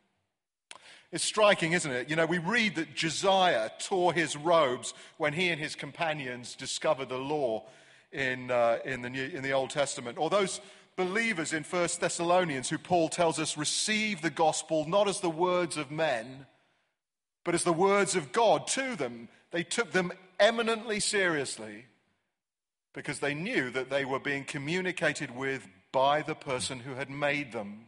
It's 1.13 1.25
striking, 1.25 1.73
isn't 1.73 1.91
it? 1.91 2.09
You 2.09 2.15
know, 2.15 2.27
we 2.27 2.39
read 2.39 2.77
that 2.77 2.95
Josiah 2.95 3.71
tore 3.81 4.13
his 4.13 4.37
robes 4.37 4.95
when 5.17 5.33
he 5.33 5.49
and 5.49 5.61
his 5.61 5.75
companions 5.75 6.55
discovered 6.55 7.09
the 7.09 7.19
law 7.19 7.65
in, 8.13 8.51
uh, 8.51 8.79
in, 8.85 9.03
the, 9.03 9.11
New, 9.11 9.25
in 9.25 9.43
the 9.43 9.53
Old 9.53 9.71
Testament. 9.71 10.19
Or 10.19 10.31
those 10.31 10.61
believers 11.01 11.55
in 11.55 11.65
1 11.65 11.89
Thessalonians 11.99 12.69
who 12.69 12.77
Paul 12.77 13.09
tells 13.09 13.39
us 13.39 13.57
receive 13.57 14.21
the 14.21 14.29
gospel 14.29 14.87
not 14.87 15.09
as 15.09 15.21
the 15.21 15.31
words 15.31 15.79
of 15.79 15.91
men, 15.91 16.45
but 17.43 17.55
as 17.55 17.65
the 17.65 17.73
words 17.73 18.17
of 18.17 18.33
God 18.33 18.67
to 18.69 18.97
them. 18.97 19.31
They 19.51 19.63
took 19.63 19.93
them 19.93 20.13
eminently 20.39 21.01
seriously 21.01 21.87
because 22.93 23.21
they 23.21 23.33
knew 23.33 23.71
that 23.71 23.89
they 23.89 24.05
were 24.05 24.21
being 24.21 24.45
communicated 24.45 25.35
with 25.35 25.67
by 25.91 26.21
the 26.21 26.35
person 26.35 26.81
who 26.81 26.97
had 26.97 27.09
made 27.09 27.53
them, 27.53 27.87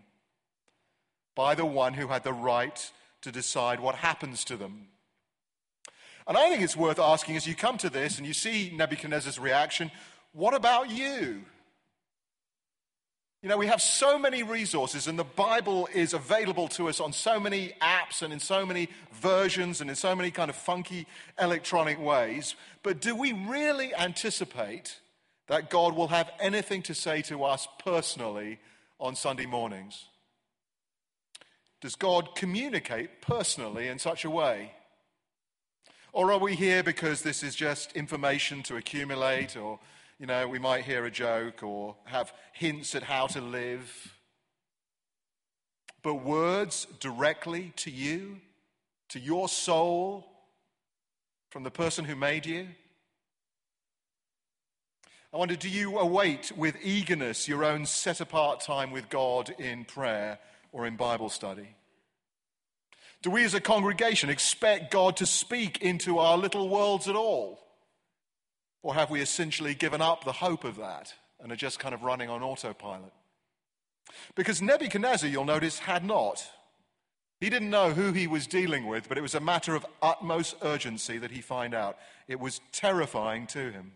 by 1.34 1.54
the 1.54 1.66
one 1.66 1.92
who 1.92 2.08
had 2.08 2.24
the 2.24 2.32
right 2.32 2.90
to 3.20 3.30
decide 3.30 3.78
what 3.78 3.96
happens 3.96 4.42
to 4.44 4.56
them. 4.56 4.88
And 6.26 6.38
I 6.38 6.48
think 6.48 6.62
it's 6.62 6.78
worth 6.78 6.98
asking 6.98 7.36
as 7.36 7.46
you 7.46 7.54
come 7.54 7.76
to 7.76 7.90
this 7.90 8.16
and 8.16 8.26
you 8.26 8.32
see 8.32 8.72
Nebuchadnezzar's 8.74 9.38
reaction 9.38 9.90
what 10.32 10.54
about 10.54 10.90
you? 10.90 11.44
You 13.42 13.48
know, 13.48 13.56
we 13.56 13.66
have 13.66 13.82
so 13.82 14.20
many 14.20 14.44
resources, 14.44 15.08
and 15.08 15.18
the 15.18 15.24
Bible 15.24 15.88
is 15.92 16.14
available 16.14 16.68
to 16.68 16.88
us 16.88 17.00
on 17.00 17.12
so 17.12 17.40
many 17.40 17.72
apps 17.82 18.22
and 18.22 18.32
in 18.32 18.38
so 18.38 18.64
many 18.64 18.88
versions 19.14 19.80
and 19.80 19.90
in 19.90 19.96
so 19.96 20.14
many 20.14 20.30
kind 20.30 20.48
of 20.48 20.54
funky 20.54 21.08
electronic 21.40 22.00
ways. 22.00 22.54
But 22.84 23.00
do 23.00 23.16
we 23.16 23.32
really 23.32 23.92
anticipate 23.96 25.00
that 25.48 25.70
God 25.70 25.96
will 25.96 26.06
have 26.08 26.30
anything 26.38 26.82
to 26.82 26.94
say 26.94 27.20
to 27.22 27.42
us 27.42 27.66
personally 27.84 28.60
on 29.00 29.16
Sunday 29.16 29.46
mornings? 29.46 30.04
Does 31.80 31.96
God 31.96 32.36
communicate 32.36 33.22
personally 33.22 33.88
in 33.88 33.98
such 33.98 34.24
a 34.24 34.30
way? 34.30 34.70
Or 36.12 36.30
are 36.30 36.38
we 36.38 36.54
here 36.54 36.84
because 36.84 37.22
this 37.22 37.42
is 37.42 37.56
just 37.56 37.92
information 37.94 38.62
to 38.64 38.76
accumulate 38.76 39.56
or 39.56 39.80
you 40.18 40.26
know, 40.26 40.46
we 40.48 40.58
might 40.58 40.84
hear 40.84 41.04
a 41.04 41.10
joke 41.10 41.62
or 41.62 41.96
have 42.04 42.32
hints 42.52 42.94
at 42.94 43.02
how 43.02 43.26
to 43.28 43.40
live. 43.40 44.16
But 46.02 46.24
words 46.24 46.86
directly 47.00 47.72
to 47.76 47.90
you, 47.90 48.40
to 49.10 49.18
your 49.18 49.48
soul, 49.48 50.26
from 51.52 51.64
the 51.64 51.70
person 51.70 52.06
who 52.06 52.16
made 52.16 52.46
you? 52.46 52.66
I 55.34 55.36
wonder, 55.36 55.54
do 55.54 55.68
you 55.68 55.98
await 55.98 56.50
with 56.56 56.76
eagerness 56.82 57.46
your 57.46 57.62
own 57.62 57.84
set 57.84 58.22
apart 58.22 58.60
time 58.60 58.90
with 58.90 59.10
God 59.10 59.54
in 59.58 59.84
prayer 59.84 60.38
or 60.72 60.86
in 60.86 60.96
Bible 60.96 61.28
study? 61.28 61.76
Do 63.20 63.30
we 63.30 63.44
as 63.44 63.52
a 63.52 63.60
congregation 63.60 64.30
expect 64.30 64.90
God 64.90 65.18
to 65.18 65.26
speak 65.26 65.82
into 65.82 66.18
our 66.18 66.38
little 66.38 66.70
worlds 66.70 67.06
at 67.06 67.16
all? 67.16 67.60
Or 68.82 68.94
have 68.94 69.10
we 69.10 69.20
essentially 69.20 69.74
given 69.74 70.00
up 70.00 70.24
the 70.24 70.32
hope 70.32 70.64
of 70.64 70.76
that 70.76 71.14
and 71.40 71.52
are 71.52 71.56
just 71.56 71.78
kind 71.78 71.94
of 71.94 72.02
running 72.02 72.28
on 72.28 72.42
autopilot? 72.42 73.12
Because 74.34 74.60
Nebuchadnezzar, 74.60 75.28
you'll 75.28 75.44
notice, 75.44 75.78
had 75.78 76.04
not. 76.04 76.44
He 77.40 77.50
didn't 77.50 77.70
know 77.70 77.90
who 77.90 78.12
he 78.12 78.26
was 78.26 78.46
dealing 78.46 78.86
with, 78.86 79.08
but 79.08 79.18
it 79.18 79.22
was 79.22 79.34
a 79.34 79.40
matter 79.40 79.74
of 79.74 79.86
utmost 80.00 80.56
urgency 80.62 81.18
that 81.18 81.30
he 81.30 81.40
find 81.40 81.74
out. 81.74 81.96
It 82.28 82.38
was 82.38 82.60
terrifying 82.72 83.46
to 83.48 83.70
him. 83.70 83.92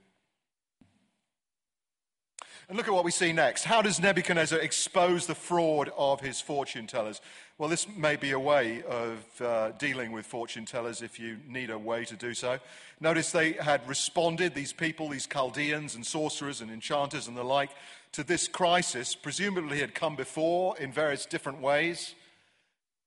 And 2.69 2.77
look 2.77 2.89
at 2.89 2.95
what 2.95 3.05
we 3.05 3.13
see 3.13 3.33
next. 3.33 3.63
How 3.63 3.81
does 3.81 4.01
Nebuchadnezzar 4.01 4.59
expose 4.59 5.27
the 5.27 5.37
fraud 5.37 5.89
of 5.97 6.21
his 6.21 6.41
fortune 6.41 6.89
tellers? 6.89 7.21
Well, 7.59 7.69
this 7.69 7.87
may 7.89 8.17
be 8.17 8.33
a 8.33 8.41
way 8.41 8.83
of 8.83 9.41
uh, 9.41 9.71
dealing 9.79 10.11
with 10.11 10.27
fortune 10.27 10.65
tellers 10.65 11.01
if 11.01 11.21
you 11.21 11.37
need 11.47 11.71
a 11.71 11.79
way 11.79 12.05
to 12.07 12.17
do 12.17 12.35
so. 12.35 12.59
Notice 12.99 13.31
they 13.31 13.53
had 13.53 13.89
responded, 13.89 14.53
these 14.53 14.73
people, 14.73 15.09
these 15.09 15.29
Chaldeans 15.29 15.95
and 15.95 16.05
sorcerers 16.05 16.61
and 16.61 16.73
enchanters 16.73 17.29
and 17.29 17.37
the 17.37 17.45
like, 17.45 17.71
to 18.13 18.25
this 18.25 18.49
crisis, 18.49 19.15
presumably 19.15 19.79
had 19.79 19.95
come 19.95 20.17
before 20.17 20.77
in 20.77 20.91
various 20.91 21.25
different 21.25 21.61
ways. 21.61 22.17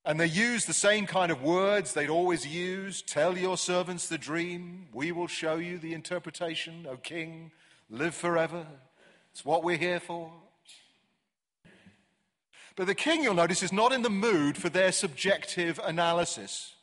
And 0.06 0.18
they 0.18 0.26
used 0.26 0.68
the 0.68 0.72
same 0.72 1.04
kind 1.04 1.30
of 1.30 1.42
words 1.42 1.92
they'd 1.92 2.08
always 2.08 2.46
used 2.46 3.06
Tell 3.06 3.36
your 3.36 3.58
servants 3.58 4.08
the 4.08 4.16
dream, 4.16 4.86
we 4.94 5.12
will 5.12 5.26
show 5.26 5.56
you 5.56 5.76
the 5.76 5.92
interpretation, 5.92 6.86
O 6.88 6.96
king, 6.96 7.50
live 7.90 8.14
forever. 8.14 8.64
It's 9.32 9.44
what 9.44 9.64
we're 9.64 9.76
here 9.76 10.00
for. 10.00 10.32
But 12.76 12.86
the 12.86 12.94
king, 12.94 13.22
you'll 13.22 13.34
notice, 13.34 13.62
is 13.62 13.72
not 13.72 13.92
in 13.92 14.02
the 14.02 14.10
mood 14.10 14.56
for 14.56 14.68
their 14.68 14.92
subjective 14.92 15.80
analysis. 15.84 16.74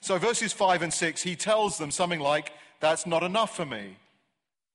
So, 0.00 0.18
verses 0.18 0.52
5 0.52 0.82
and 0.82 0.92
6, 0.92 1.22
he 1.22 1.36
tells 1.36 1.78
them 1.78 1.90
something 1.90 2.20
like, 2.20 2.52
That's 2.80 3.06
not 3.06 3.22
enough 3.22 3.56
for 3.56 3.66
me. 3.66 3.96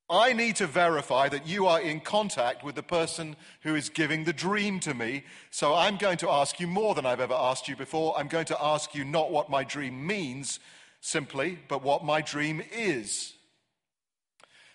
I 0.09 0.31
need 0.31 0.55
to 0.57 0.67
verify 0.67 1.27
that 1.29 1.47
you 1.47 1.67
are 1.67 1.81
in 1.81 1.99
contact 1.99 2.63
with 2.63 2.75
the 2.75 2.83
person 2.83 3.35
who 3.61 3.75
is 3.75 3.89
giving 3.89 4.23
the 4.23 4.31
dream 4.31 4.79
to 4.81 4.93
me. 4.93 5.23
So 5.51 5.75
I'm 5.75 5.97
going 5.97 6.17
to 6.19 6.29
ask 6.29 6.61
you 6.61 6.67
more 6.67 6.95
than 6.95 7.05
I've 7.05 7.19
ever 7.19 7.33
asked 7.33 7.67
you 7.67 7.75
before. 7.75 8.17
I'm 8.17 8.29
going 8.29 8.45
to 8.45 8.63
ask 8.63 8.95
you 8.95 9.03
not 9.03 9.31
what 9.31 9.49
my 9.49 9.65
dream 9.65 10.07
means 10.07 10.61
simply, 11.01 11.59
but 11.67 11.83
what 11.83 12.05
my 12.05 12.21
dream 12.21 12.63
is. 12.71 13.33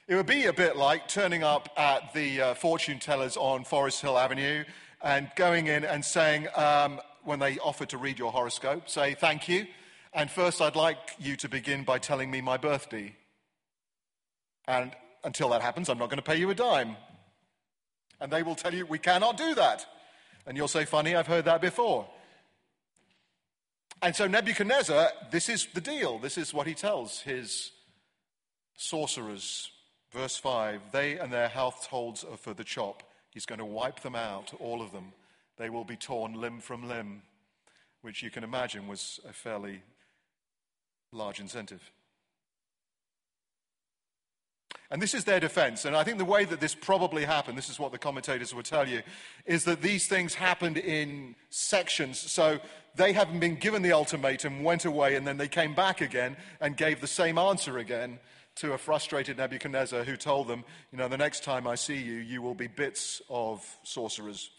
It 0.09 0.17
would 0.17 0.27
be 0.27 0.47
a 0.47 0.53
bit 0.53 0.77
like 0.77 1.07
turning 1.07 1.45
up 1.45 1.69
at 1.77 2.13
the 2.13 2.41
uh, 2.41 2.55
fortune 2.55 2.99
tellers 2.99 3.37
on 3.37 3.63
Forest 3.63 4.03
Hill 4.03 4.19
Avenue 4.19 4.65
and 5.01 5.31
going 5.37 5.69
in 5.69 5.85
and 5.85 6.05
saying, 6.05 6.49
um, 6.57 7.01
when 7.23 7.39
they 7.39 7.57
offer 7.59 7.87
to 7.87 7.97
read 7.97 8.19
your 8.19 8.33
horoscope, 8.33 8.89
say 8.89 9.15
thank 9.15 9.49
you, 9.49 9.69
And 10.13 10.31
first, 10.31 10.61
I'd 10.61 10.77
like 10.77 10.99
you 11.19 11.37
to 11.37 11.49
begin 11.49 11.85
by 11.85 11.99
telling 11.99 12.31
me 12.31 12.41
my 12.41 12.59
birthday. 12.59 13.15
And 14.67 14.93
until 15.25 15.49
that 15.51 15.63
happens, 15.63 15.89
I'm 15.89 15.99
not 15.99 16.11
going 16.11 16.19
to 16.19 16.23
pay 16.23 16.37
you 16.37 16.51
a 16.51 16.55
dime. 16.55 16.97
And 18.21 18.31
they 18.31 18.43
will 18.43 18.55
tell 18.55 18.75
you, 18.75 18.85
we 18.85 18.99
cannot 18.99 19.37
do 19.37 19.55
that. 19.55 19.87
And 20.47 20.57
you'll 20.57 20.69
say, 20.69 20.85
funny, 20.85 21.17
I've 21.17 21.27
heard 21.27 21.47
that 21.47 21.61
before. 21.61 22.07
And 24.03 24.15
so 24.15 24.27
Nebuchadnezzar, 24.27 25.11
this 25.31 25.49
is 25.49 25.67
the 25.73 25.81
deal. 25.81 26.19
This 26.19 26.37
is 26.37 26.53
what 26.53 26.67
he 26.67 26.75
tells 26.75 27.21
his 27.21 27.71
sorcerers. 28.77 29.71
Verse 30.13 30.37
5 30.37 30.93
They 30.93 31.19
and 31.19 31.33
their 31.33 31.49
households 31.49 32.25
are 32.25 32.37
for 32.37 32.55
the 32.55 32.65
chop. 32.65 33.03
He's 33.31 33.47
going 33.47 33.59
to 33.59 33.65
wipe 33.65 34.01
them 34.01 34.15
out, 34.15 34.53
all 34.61 34.83
of 34.83 34.93
them. 34.93 35.13
They 35.57 35.71
will 35.71 35.85
be 35.85 35.97
torn 35.97 36.35
limb 36.35 36.61
from 36.61 36.89
limb, 36.89 37.23
which 38.03 38.23
you 38.23 38.31
can 38.31 38.45
imagine 38.45 38.89
was 38.89 39.21
a 39.29 39.33
fairly 39.33 39.83
large 41.13 41.41
incentive. 41.41 41.91
And 44.91 45.01
this 45.01 45.15
is 45.15 45.25
their 45.25 45.41
defense. 45.41 45.87
And 45.87 45.97
I 45.97 46.05
think 46.05 46.19
the 46.19 46.25
way 46.27 46.45
that 46.45 46.61
this 46.61 46.75
probably 46.75 47.25
happened, 47.25 47.57
this 47.57 47.71
is 47.71 47.79
what 47.79 47.93
the 47.93 47.99
commentators 47.99 48.55
will 48.55 48.63
tell 48.63 48.87
you, 48.87 49.01
is 49.47 49.65
that 49.65 49.81
these 49.81 50.07
things 50.07 50.35
happened 50.35 50.77
in 50.77 51.35
sections. 51.49 52.19
So 52.19 52.59
they 52.95 53.15
haven't 53.15 53.41
been 53.41 53.55
given 53.55 53.81
the 53.81 53.93
ultimatum, 53.93 54.63
went 54.63 54.85
away, 54.85 55.15
and 55.15 55.27
then 55.27 55.39
they 55.39 55.49
came 55.49 55.75
back 55.75 56.03
again 56.03 56.37
and 56.61 56.77
gave 56.77 57.01
the 57.01 57.07
same 57.07 57.39
answer 57.39 57.79
again 57.79 58.19
to 58.57 58.73
a 58.73 58.79
frustrated 58.79 59.39
Nebuchadnezzar 59.39 60.05
who 60.05 60.17
told 60.17 60.49
them, 60.49 60.65
You 60.91 60.99
know, 60.99 61.09
the 61.09 61.19
next 61.19 61.45
time 61.45 61.67
I 61.67 61.75
see 61.75 61.97
you, 61.97 62.15
you 62.15 62.43
will 62.43 62.55
be 62.55 62.67
bits 62.67 63.23
of 63.29 63.65
sorcerers. 63.83 64.51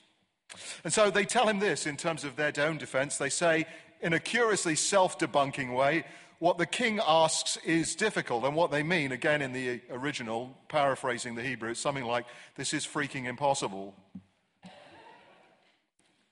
And 0.84 0.94
so 0.94 1.10
they 1.10 1.26
tell 1.26 1.48
him 1.48 1.60
this 1.60 1.88
in 1.88 1.98
terms 1.98 2.24
of 2.24 2.36
their 2.36 2.54
own 2.60 2.78
defense. 2.78 3.18
They 3.18 3.30
say, 3.30 3.66
in 4.02 4.14
a 4.14 4.20
curiously 4.20 4.76
self 4.76 5.18
debunking 5.18 5.76
way, 5.76 6.06
what 6.40 6.58
the 6.58 6.66
king 6.66 7.00
asks 7.08 7.58
is 7.66 7.96
difficult. 7.96 8.44
And 8.44 8.56
what 8.56 8.70
they 8.70 8.84
mean, 8.84 9.12
again 9.12 9.42
in 9.42 9.54
the 9.54 9.82
original, 9.90 10.58
paraphrasing 10.68 11.36
the 11.36 11.44
Hebrew, 11.44 11.72
it's 11.72 11.80
something 11.80 12.06
like, 12.06 12.26
This 12.56 12.74
is 12.74 12.86
freaking 12.86 13.26
impossible. 13.26 13.96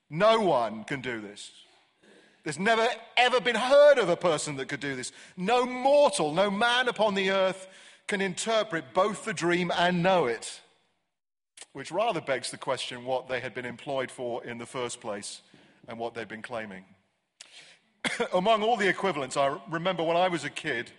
No 0.09 0.41
one 0.41 0.83
can 0.83 0.99
do 0.99 1.21
this. 1.21 1.51
There's 2.43 2.59
never 2.59 2.87
ever 3.17 3.39
been 3.39 3.55
heard 3.55 3.97
of 3.97 4.09
a 4.09 4.17
person 4.17 4.55
that 4.57 4.67
could 4.67 4.79
do 4.79 4.95
this. 4.95 5.11
No 5.37 5.65
mortal, 5.65 6.33
no 6.33 6.49
man 6.49 6.87
upon 6.87 7.13
the 7.13 7.31
earth 7.31 7.67
can 8.07 8.21
interpret 8.21 8.93
both 8.93 9.25
the 9.25 9.33
dream 9.33 9.71
and 9.77 10.01
know 10.01 10.25
it. 10.25 10.61
Which 11.73 11.91
rather 11.91 12.19
begs 12.19 12.51
the 12.51 12.57
question 12.57 13.05
what 13.05 13.27
they 13.27 13.39
had 13.39 13.53
been 13.53 13.65
employed 13.65 14.11
for 14.11 14.43
in 14.43 14.57
the 14.57 14.65
first 14.65 14.99
place 14.99 15.41
and 15.87 15.97
what 15.97 16.13
they'd 16.13 16.27
been 16.27 16.41
claiming. 16.41 16.83
Among 18.33 18.63
all 18.63 18.75
the 18.75 18.89
equivalents, 18.89 19.37
I 19.37 19.57
remember 19.69 20.03
when 20.03 20.17
I 20.17 20.27
was 20.27 20.43
a 20.43 20.49
kid 20.49 20.91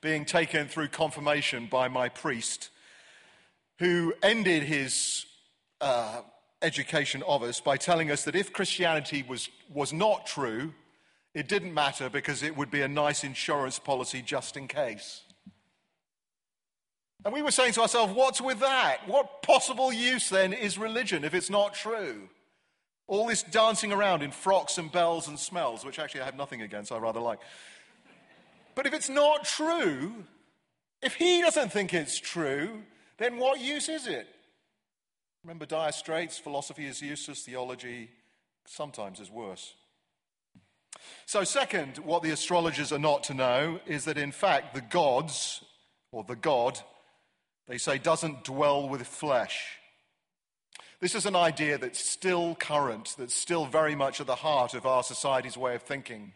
being 0.00 0.24
taken 0.24 0.68
through 0.68 0.88
confirmation 0.88 1.66
by 1.66 1.88
my 1.88 2.08
priest, 2.08 2.68
who 3.78 4.12
ended 4.22 4.62
his 4.64 5.24
uh, 5.80 6.20
education 6.64 7.22
of 7.24 7.42
us 7.42 7.60
by 7.60 7.76
telling 7.76 8.10
us 8.10 8.24
that 8.24 8.34
if 8.34 8.52
Christianity 8.52 9.24
was, 9.26 9.48
was 9.72 9.92
not 9.92 10.26
true, 10.26 10.72
it 11.34 11.48
didn't 11.48 11.74
matter 11.74 12.08
because 12.08 12.42
it 12.42 12.56
would 12.56 12.70
be 12.70 12.80
a 12.80 12.88
nice 12.88 13.24
insurance 13.24 13.78
policy 13.78 14.22
just 14.22 14.56
in 14.56 14.68
case. 14.68 15.22
And 17.24 17.32
we 17.32 17.42
were 17.42 17.50
saying 17.50 17.72
to 17.74 17.82
ourselves, 17.82 18.12
what's 18.12 18.40
with 18.40 18.60
that? 18.60 19.08
What 19.08 19.42
possible 19.42 19.92
use 19.92 20.28
then 20.28 20.52
is 20.52 20.76
religion 20.76 21.24
if 21.24 21.34
it's 21.34 21.50
not 21.50 21.74
true? 21.74 22.28
All 23.06 23.26
this 23.26 23.42
dancing 23.42 23.92
around 23.92 24.22
in 24.22 24.30
frocks 24.30 24.78
and 24.78 24.90
bells 24.92 25.28
and 25.28 25.38
smells, 25.38 25.84
which 25.84 25.98
actually 25.98 26.22
I 26.22 26.26
have 26.26 26.36
nothing 26.36 26.62
against, 26.62 26.92
I 26.92 26.98
rather 26.98 27.20
like. 27.20 27.38
But 28.74 28.86
if 28.86 28.94
it's 28.94 29.08
not 29.08 29.44
true, 29.44 30.24
if 31.02 31.14
he 31.14 31.40
doesn't 31.42 31.70
think 31.70 31.94
it's 31.94 32.18
true, 32.18 32.82
then 33.18 33.38
what 33.38 33.60
use 33.60 33.88
is 33.88 34.06
it? 34.06 34.26
Remember 35.44 35.66
Dire 35.66 35.92
Straits, 35.92 36.38
philosophy 36.38 36.86
is 36.86 37.02
useless, 37.02 37.42
theology 37.42 38.08
sometimes 38.66 39.20
is 39.20 39.30
worse. 39.30 39.74
So, 41.26 41.44
second, 41.44 41.98
what 41.98 42.22
the 42.22 42.30
astrologers 42.30 42.92
are 42.92 42.98
not 42.98 43.24
to 43.24 43.34
know 43.34 43.78
is 43.86 44.06
that 44.06 44.16
in 44.16 44.32
fact 44.32 44.74
the 44.74 44.80
gods, 44.80 45.62
or 46.12 46.24
the 46.24 46.34
God, 46.34 46.80
they 47.68 47.76
say 47.76 47.98
doesn't 47.98 48.44
dwell 48.44 48.88
with 48.88 49.06
flesh. 49.06 49.76
This 51.00 51.14
is 51.14 51.26
an 51.26 51.36
idea 51.36 51.76
that's 51.76 52.02
still 52.02 52.54
current, 52.54 53.14
that's 53.18 53.34
still 53.34 53.66
very 53.66 53.94
much 53.94 54.22
at 54.22 54.26
the 54.26 54.34
heart 54.36 54.72
of 54.72 54.86
our 54.86 55.02
society's 55.02 55.58
way 55.58 55.74
of 55.74 55.82
thinking. 55.82 56.32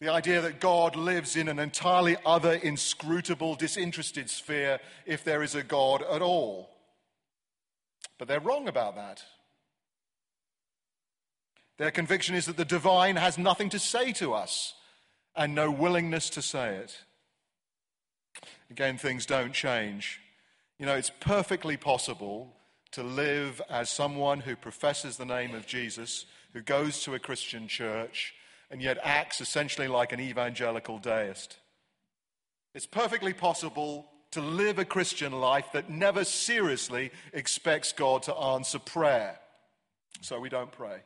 The 0.00 0.10
idea 0.10 0.40
that 0.40 0.60
God 0.60 0.96
lives 0.96 1.36
in 1.36 1.48
an 1.48 1.58
entirely 1.58 2.16
other, 2.24 2.54
inscrutable, 2.54 3.56
disinterested 3.56 4.30
sphere 4.30 4.80
if 5.04 5.22
there 5.22 5.42
is 5.42 5.54
a 5.54 5.62
God 5.62 6.02
at 6.02 6.22
all. 6.22 6.75
But 8.18 8.28
they're 8.28 8.40
wrong 8.40 8.68
about 8.68 8.96
that. 8.96 9.22
Their 11.78 11.90
conviction 11.90 12.34
is 12.34 12.46
that 12.46 12.56
the 12.56 12.64
divine 12.64 13.16
has 13.16 13.36
nothing 13.36 13.68
to 13.70 13.78
say 13.78 14.12
to 14.14 14.32
us 14.32 14.74
and 15.34 15.54
no 15.54 15.70
willingness 15.70 16.30
to 16.30 16.42
say 16.42 16.76
it. 16.76 16.98
Again, 18.70 18.96
things 18.96 19.26
don't 19.26 19.52
change. 19.52 20.20
You 20.78 20.86
know, 20.86 20.94
it's 20.94 21.12
perfectly 21.20 21.76
possible 21.76 22.54
to 22.92 23.02
live 23.02 23.60
as 23.68 23.90
someone 23.90 24.40
who 24.40 24.56
professes 24.56 25.16
the 25.16 25.26
name 25.26 25.54
of 25.54 25.66
Jesus, 25.66 26.24
who 26.52 26.62
goes 26.62 27.02
to 27.02 27.14
a 27.14 27.18
Christian 27.18 27.68
church, 27.68 28.34
and 28.70 28.80
yet 28.80 28.98
acts 29.02 29.40
essentially 29.40 29.88
like 29.88 30.12
an 30.12 30.20
evangelical 30.20 30.98
deist. 30.98 31.58
It's 32.74 32.86
perfectly 32.86 33.32
possible 33.32 34.06
to 34.36 34.42
live 34.42 34.78
a 34.78 34.84
Christian 34.84 35.32
life 35.32 35.72
that 35.72 35.88
never 35.88 36.22
seriously 36.22 37.10
expects 37.32 37.94
God 37.94 38.22
to 38.24 38.34
answer 38.34 38.78
prayer. 38.78 39.38
So 40.20 40.38
we 40.38 40.50
don't 40.50 40.70
pray. 40.70 40.98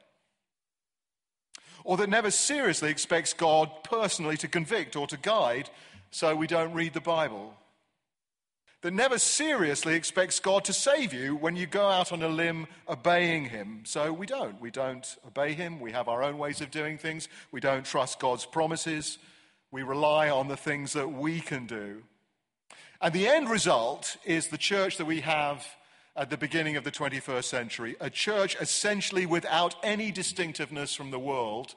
Or 1.84 1.96
that 1.96 2.08
never 2.08 2.32
seriously 2.32 2.90
expects 2.90 3.32
God 3.32 3.70
personally 3.84 4.36
to 4.38 4.48
convict 4.48 4.96
or 4.96 5.06
to 5.06 5.16
guide, 5.16 5.70
so 6.10 6.34
we 6.34 6.48
don't 6.48 6.72
read 6.72 6.92
the 6.92 7.00
Bible. 7.00 7.54
That 8.82 8.94
never 8.94 9.18
seriously 9.18 9.94
expects 9.94 10.40
God 10.40 10.64
to 10.64 10.72
save 10.72 11.14
you 11.14 11.36
when 11.36 11.54
you 11.54 11.68
go 11.68 11.86
out 11.86 12.10
on 12.10 12.24
a 12.24 12.28
limb 12.28 12.66
obeying 12.88 13.44
Him. 13.44 13.82
So 13.84 14.12
we 14.12 14.26
don't. 14.26 14.60
We 14.60 14.72
don't 14.72 15.06
obey 15.24 15.52
Him. 15.52 15.78
We 15.78 15.92
have 15.92 16.08
our 16.08 16.24
own 16.24 16.36
ways 16.36 16.60
of 16.60 16.72
doing 16.72 16.98
things. 16.98 17.28
We 17.52 17.60
don't 17.60 17.86
trust 17.86 18.18
God's 18.18 18.44
promises. 18.44 19.18
We 19.70 19.84
rely 19.84 20.30
on 20.30 20.48
the 20.48 20.56
things 20.56 20.94
that 20.94 21.12
we 21.12 21.38
can 21.40 21.68
do. 21.68 22.02
And 23.00 23.14
the 23.14 23.28
end 23.28 23.48
result 23.48 24.16
is 24.24 24.48
the 24.48 24.58
church 24.58 24.98
that 24.98 25.06
we 25.06 25.20
have 25.20 25.66
at 26.14 26.28
the 26.28 26.36
beginning 26.36 26.76
of 26.76 26.84
the 26.84 26.90
21st 26.90 27.44
century, 27.44 27.96
a 27.98 28.10
church 28.10 28.56
essentially 28.60 29.24
without 29.24 29.74
any 29.82 30.10
distinctiveness 30.10 30.94
from 30.94 31.10
the 31.10 31.18
world 31.18 31.74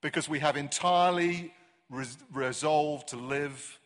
because 0.00 0.28
we 0.28 0.38
have 0.38 0.56
entirely 0.56 1.52
res- 1.90 2.16
resolved 2.32 3.08
to 3.08 3.16
live 3.16 3.78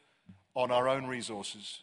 on 0.55 0.71
our 0.71 0.89
own 0.89 1.07
resources. 1.07 1.81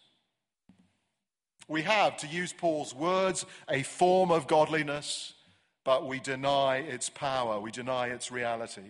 We 1.68 1.82
have, 1.82 2.16
to 2.18 2.28
use 2.28 2.54
Paul's 2.54 2.94
words, 2.94 3.46
a 3.70 3.84
form 3.84 4.32
of 4.32 4.48
godliness, 4.48 5.34
but 5.84 6.08
we 6.08 6.20
deny 6.20 6.78
its 6.78 7.10
power, 7.10 7.60
we 7.60 7.72
deny 7.72 8.08
its 8.08 8.32
reality. 8.32 8.82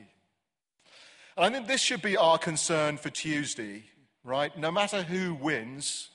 And 1.35 1.45
I 1.45 1.49
think 1.49 1.67
this 1.67 1.81
should 1.81 2.01
be 2.01 2.17
our 2.17 2.37
concern 2.37 2.97
for 2.97 3.09
Tuesday 3.09 3.85
right? 4.25 4.57
No 4.57 4.71
matter 4.71 5.03
who 5.03 5.35
wins, 5.35 6.09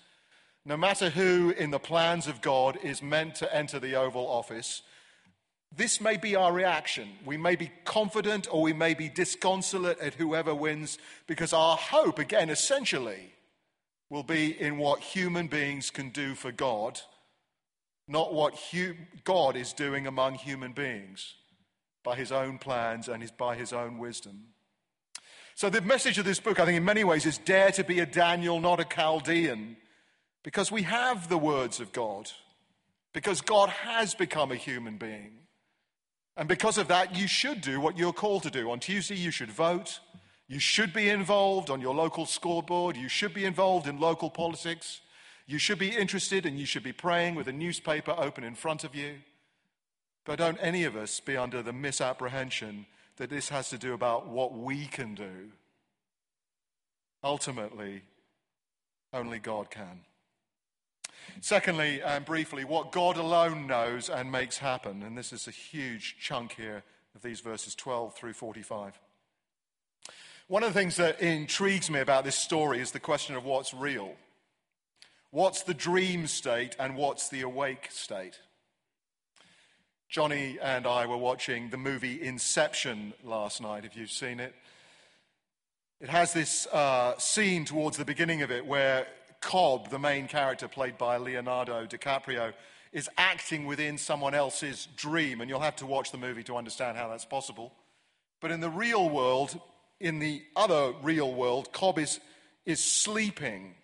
no 0.66 0.76
matter 0.76 1.08
who 1.08 1.50
in 1.50 1.70
the 1.70 1.78
plans 1.78 2.26
of 2.26 2.42
God 2.42 2.78
is 2.82 3.02
meant 3.02 3.36
to 3.36 3.56
enter 3.56 3.78
the 3.78 3.94
Oval 3.94 4.26
Office, 4.26 4.82
this 5.74 6.00
may 6.00 6.16
be 6.16 6.34
our 6.34 6.52
reaction. 6.52 7.08
We 7.24 7.36
may 7.36 7.54
be 7.54 7.70
confident 7.84 8.48
or 8.50 8.60
we 8.60 8.72
may 8.72 8.94
be 8.94 9.08
disconsolate 9.08 10.00
at 10.00 10.14
whoever 10.14 10.52
wins 10.54 10.98
because 11.28 11.52
our 11.52 11.76
hope, 11.76 12.18
again, 12.18 12.50
essentially, 12.50 13.32
will 14.10 14.24
be 14.24 14.60
in 14.60 14.76
what 14.76 14.98
human 14.98 15.46
beings 15.46 15.88
can 15.90 16.10
do 16.10 16.34
for 16.34 16.50
God, 16.50 17.00
not 18.08 18.34
what 18.34 18.56
hu- 18.72 18.96
God 19.22 19.54
is 19.54 19.72
doing 19.72 20.08
among 20.08 20.34
human 20.34 20.72
beings 20.72 21.34
by 22.02 22.16
his 22.16 22.32
own 22.32 22.58
plans 22.58 23.08
and 23.08 23.22
his, 23.22 23.30
by 23.30 23.54
his 23.54 23.72
own 23.72 23.98
wisdom. 23.98 24.48
So, 25.60 25.68
the 25.68 25.82
message 25.82 26.16
of 26.16 26.24
this 26.24 26.40
book, 26.40 26.58
I 26.58 26.64
think, 26.64 26.78
in 26.78 26.86
many 26.86 27.04
ways, 27.04 27.26
is 27.26 27.36
dare 27.36 27.70
to 27.72 27.84
be 27.84 28.00
a 28.00 28.06
Daniel, 28.06 28.60
not 28.60 28.80
a 28.80 28.84
Chaldean, 28.86 29.76
because 30.42 30.72
we 30.72 30.84
have 30.84 31.28
the 31.28 31.36
words 31.36 31.80
of 31.80 31.92
God, 31.92 32.30
because 33.12 33.42
God 33.42 33.68
has 33.68 34.14
become 34.14 34.52
a 34.52 34.56
human 34.56 34.96
being. 34.96 35.32
And 36.34 36.48
because 36.48 36.78
of 36.78 36.88
that, 36.88 37.14
you 37.14 37.28
should 37.28 37.60
do 37.60 37.78
what 37.78 37.98
you're 37.98 38.14
called 38.14 38.44
to 38.44 38.50
do. 38.50 38.70
On 38.70 38.80
Tuesday, 38.80 39.16
you 39.16 39.30
should 39.30 39.50
vote. 39.50 40.00
You 40.48 40.58
should 40.58 40.94
be 40.94 41.10
involved 41.10 41.68
on 41.68 41.82
your 41.82 41.94
local 41.94 42.24
scoreboard. 42.24 42.96
You 42.96 43.10
should 43.10 43.34
be 43.34 43.44
involved 43.44 43.86
in 43.86 44.00
local 44.00 44.30
politics. 44.30 45.02
You 45.46 45.58
should 45.58 45.78
be 45.78 45.94
interested 45.94 46.46
and 46.46 46.58
you 46.58 46.64
should 46.64 46.84
be 46.84 46.94
praying 46.94 47.34
with 47.34 47.48
a 47.48 47.52
newspaper 47.52 48.14
open 48.16 48.44
in 48.44 48.54
front 48.54 48.82
of 48.82 48.94
you. 48.94 49.16
But 50.24 50.38
don't 50.38 50.56
any 50.62 50.84
of 50.84 50.96
us 50.96 51.20
be 51.20 51.36
under 51.36 51.62
the 51.62 51.74
misapprehension 51.74 52.86
that 53.20 53.28
this 53.28 53.50
has 53.50 53.68
to 53.68 53.76
do 53.76 53.92
about 53.92 54.28
what 54.28 54.56
we 54.56 54.86
can 54.86 55.14
do. 55.14 55.50
Ultimately, 57.22 58.00
only 59.12 59.38
God 59.38 59.70
can. 59.70 60.00
Secondly, 61.42 62.00
and 62.00 62.24
briefly, 62.24 62.64
what 62.64 62.92
God 62.92 63.18
alone 63.18 63.66
knows 63.66 64.08
and 64.08 64.32
makes 64.32 64.56
happen. 64.56 65.02
And 65.02 65.18
this 65.18 65.34
is 65.34 65.46
a 65.46 65.50
huge 65.50 66.16
chunk 66.18 66.52
here 66.52 66.82
of 67.14 67.20
these 67.20 67.40
verses 67.40 67.74
12 67.74 68.14
through 68.14 68.32
45. 68.32 68.98
One 70.48 70.62
of 70.62 70.72
the 70.72 70.80
things 70.80 70.96
that 70.96 71.20
intrigues 71.20 71.90
me 71.90 72.00
about 72.00 72.24
this 72.24 72.36
story 72.36 72.80
is 72.80 72.92
the 72.92 73.00
question 73.00 73.36
of 73.36 73.44
what's 73.44 73.74
real. 73.74 74.14
What's 75.30 75.62
the 75.62 75.74
dream 75.74 76.26
state 76.26 76.74
and 76.78 76.96
what's 76.96 77.28
the 77.28 77.42
awake 77.42 77.88
state? 77.90 78.40
Johnny 80.10 80.58
and 80.60 80.88
I 80.88 81.06
were 81.06 81.16
watching 81.16 81.70
the 81.70 81.76
movie 81.76 82.20
Inception 82.20 83.12
last 83.22 83.62
night. 83.62 83.84
If 83.84 83.96
you've 83.96 84.10
seen 84.10 84.40
it, 84.40 84.52
it 86.00 86.08
has 86.08 86.32
this 86.32 86.66
uh, 86.66 87.16
scene 87.16 87.64
towards 87.64 87.96
the 87.96 88.04
beginning 88.04 88.42
of 88.42 88.50
it 88.50 88.66
where 88.66 89.06
Cobb, 89.40 89.88
the 89.88 90.00
main 90.00 90.26
character 90.26 90.66
played 90.66 90.98
by 90.98 91.16
Leonardo 91.18 91.86
DiCaprio, 91.86 92.52
is 92.92 93.08
acting 93.16 93.66
within 93.66 93.96
someone 93.98 94.34
else's 94.34 94.88
dream. 94.96 95.40
And 95.40 95.48
you'll 95.48 95.60
have 95.60 95.76
to 95.76 95.86
watch 95.86 96.10
the 96.10 96.18
movie 96.18 96.42
to 96.42 96.56
understand 96.56 96.98
how 96.98 97.06
that's 97.06 97.24
possible. 97.24 97.72
But 98.40 98.50
in 98.50 98.58
the 98.58 98.68
real 98.68 99.08
world, 99.08 99.60
in 100.00 100.18
the 100.18 100.42
other 100.56 100.92
real 101.04 101.32
world, 101.32 101.72
Cobb 101.72 102.00
is, 102.00 102.18
is 102.66 102.82
sleeping 102.82 103.76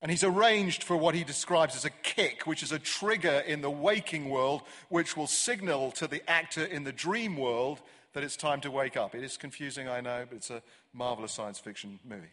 and 0.00 0.10
he's 0.10 0.24
arranged 0.24 0.84
for 0.84 0.96
what 0.96 1.14
he 1.14 1.24
describes 1.24 1.74
as 1.74 1.84
a 1.84 1.90
kick, 1.90 2.46
which 2.46 2.62
is 2.62 2.72
a 2.72 2.78
trigger 2.78 3.42
in 3.46 3.60
the 3.60 3.70
waking 3.70 4.28
world, 4.28 4.62
which 4.88 5.16
will 5.16 5.26
signal 5.26 5.90
to 5.92 6.06
the 6.06 6.22
actor 6.30 6.64
in 6.64 6.84
the 6.84 6.92
dream 6.92 7.36
world 7.36 7.80
that 8.12 8.22
it's 8.22 8.36
time 8.36 8.60
to 8.60 8.70
wake 8.70 8.96
up. 8.96 9.14
It 9.14 9.24
is 9.24 9.36
confusing, 9.36 9.88
I 9.88 10.00
know, 10.00 10.24
but 10.28 10.36
it's 10.36 10.50
a 10.50 10.62
marvelous 10.92 11.32
science 11.32 11.58
fiction 11.58 11.98
movie. 12.08 12.28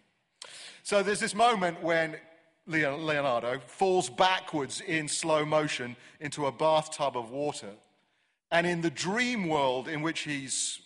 So 0.83 1.01
there's 1.01 1.19
this 1.19 1.35
moment 1.35 1.81
when 1.81 2.17
Leonardo 2.67 3.59
falls 3.65 4.09
backwards 4.09 4.81
in 4.81 5.07
slow 5.07 5.45
motion 5.45 5.95
into 6.19 6.45
a 6.45 6.51
bathtub 6.51 7.17
of 7.17 7.31
water. 7.31 7.71
And 8.51 8.65
in 8.65 8.81
the 8.81 8.89
dream 8.89 9.47
world 9.47 9.87
in 9.87 10.01
which 10.01 10.21
he's 10.21 10.79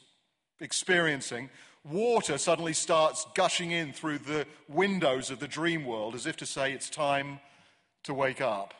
experiencing, 0.60 1.50
water 1.90 2.38
suddenly 2.38 2.74
starts 2.74 3.26
gushing 3.36 3.72
in 3.72 3.94
through 3.94 4.20
the 4.20 4.46
windows 4.68 5.30
of 5.30 5.40
the 5.40 5.48
dream 5.48 5.86
world 5.86 6.16
as 6.16 6.26
if 6.26 6.38
to 6.38 6.46
say 6.46 6.72
it's 6.72 6.90
time 6.90 7.40
to 8.04 8.14
wake 8.14 8.42
up. 8.42 8.74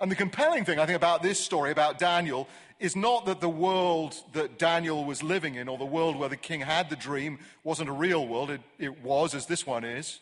And 0.00 0.10
the 0.10 0.16
compelling 0.16 0.64
thing, 0.64 0.78
I 0.78 0.86
think, 0.86 0.96
about 0.96 1.22
this 1.22 1.38
story, 1.38 1.70
about 1.70 1.98
Daniel, 1.98 2.48
is 2.80 2.96
not 2.96 3.26
that 3.26 3.40
the 3.40 3.48
world 3.48 4.16
that 4.32 4.58
Daniel 4.58 5.04
was 5.04 5.22
living 5.22 5.54
in, 5.54 5.68
or 5.68 5.78
the 5.78 5.84
world 5.84 6.16
where 6.16 6.28
the 6.28 6.36
king 6.36 6.60
had 6.60 6.90
the 6.90 6.96
dream, 6.96 7.38
wasn't 7.62 7.88
a 7.88 7.92
real 7.92 8.26
world. 8.26 8.50
It, 8.50 8.60
it 8.78 9.02
was, 9.04 9.34
as 9.34 9.46
this 9.46 9.64
one 9.64 9.84
is. 9.84 10.18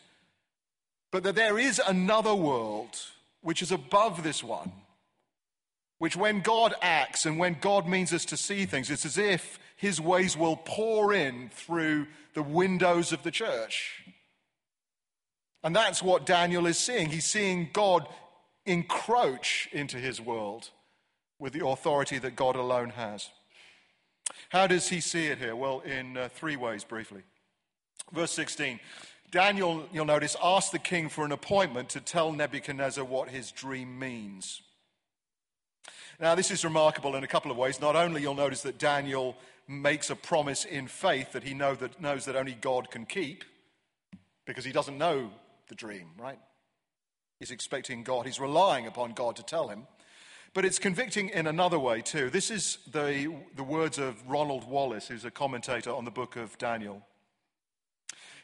But 1.09 1.23
that 1.23 1.35
there 1.35 1.57
is 1.57 1.81
another 1.85 2.35
world 2.35 2.95
which 3.41 3.63
is 3.63 3.71
above 3.71 4.21
this 4.21 4.43
one, 4.43 4.71
which 6.01 6.15
when 6.15 6.41
God 6.41 6.73
acts 6.81 7.27
and 7.27 7.37
when 7.37 7.57
God 7.61 7.87
means 7.87 8.11
us 8.11 8.25
to 8.25 8.35
see 8.35 8.65
things, 8.65 8.89
it's 8.89 9.05
as 9.05 9.19
if 9.19 9.59
his 9.75 10.01
ways 10.01 10.35
will 10.35 10.55
pour 10.55 11.13
in 11.13 11.51
through 11.53 12.07
the 12.33 12.41
windows 12.41 13.11
of 13.11 13.21
the 13.21 13.29
church. 13.29 14.03
And 15.63 15.75
that's 15.75 16.01
what 16.01 16.25
Daniel 16.25 16.65
is 16.65 16.79
seeing. 16.79 17.11
He's 17.11 17.27
seeing 17.27 17.69
God 17.71 18.07
encroach 18.65 19.69
into 19.71 19.97
his 19.97 20.19
world 20.19 20.71
with 21.37 21.53
the 21.53 21.67
authority 21.67 22.17
that 22.17 22.35
God 22.35 22.55
alone 22.55 22.89
has. 22.89 23.29
How 24.49 24.65
does 24.65 24.89
he 24.89 25.01
see 25.01 25.27
it 25.27 25.37
here? 25.37 25.55
Well, 25.55 25.81
in 25.81 26.17
uh, 26.17 26.29
three 26.33 26.55
ways, 26.55 26.83
briefly. 26.83 27.21
Verse 28.11 28.31
16 28.31 28.79
Daniel, 29.29 29.87
you'll 29.93 30.05
notice, 30.05 30.35
asked 30.43 30.71
the 30.71 30.79
king 30.79 31.09
for 31.09 31.25
an 31.25 31.31
appointment 31.31 31.89
to 31.89 32.01
tell 32.01 32.31
Nebuchadnezzar 32.31 33.05
what 33.05 33.29
his 33.29 33.51
dream 33.51 33.99
means. 33.99 34.63
Now, 36.21 36.35
this 36.35 36.51
is 36.51 36.63
remarkable 36.63 37.15
in 37.15 37.23
a 37.23 37.27
couple 37.27 37.49
of 37.49 37.57
ways. 37.57 37.81
Not 37.81 37.95
only 37.95 38.21
you'll 38.21 38.35
notice 38.35 38.61
that 38.61 38.77
Daniel 38.77 39.35
makes 39.67 40.11
a 40.11 40.15
promise 40.15 40.65
in 40.65 40.87
faith 40.87 41.31
that 41.31 41.43
he 41.43 41.55
know 41.55 41.73
that, 41.73 41.99
knows 41.99 42.25
that 42.25 42.35
only 42.35 42.53
God 42.53 42.91
can 42.91 43.07
keep 43.07 43.43
because 44.45 44.63
he 44.63 44.71
doesn't 44.71 44.99
know 44.99 45.31
the 45.67 45.73
dream, 45.73 46.09
right? 46.19 46.37
He's 47.39 47.49
expecting 47.49 48.03
God, 48.03 48.27
he's 48.27 48.39
relying 48.39 48.85
upon 48.85 49.13
God 49.13 49.35
to 49.37 49.43
tell 49.43 49.69
him. 49.69 49.87
But 50.53 50.63
it's 50.63 50.77
convicting 50.77 51.29
in 51.29 51.47
another 51.47 51.79
way, 51.79 52.01
too. 52.01 52.29
This 52.29 52.51
is 52.51 52.77
the, 52.91 53.35
the 53.55 53.63
words 53.63 53.97
of 53.97 54.21
Ronald 54.29 54.69
Wallace, 54.69 55.07
who's 55.07 55.25
a 55.25 55.31
commentator 55.31 55.91
on 55.91 56.05
the 56.05 56.11
book 56.11 56.35
of 56.35 56.55
Daniel. 56.59 57.01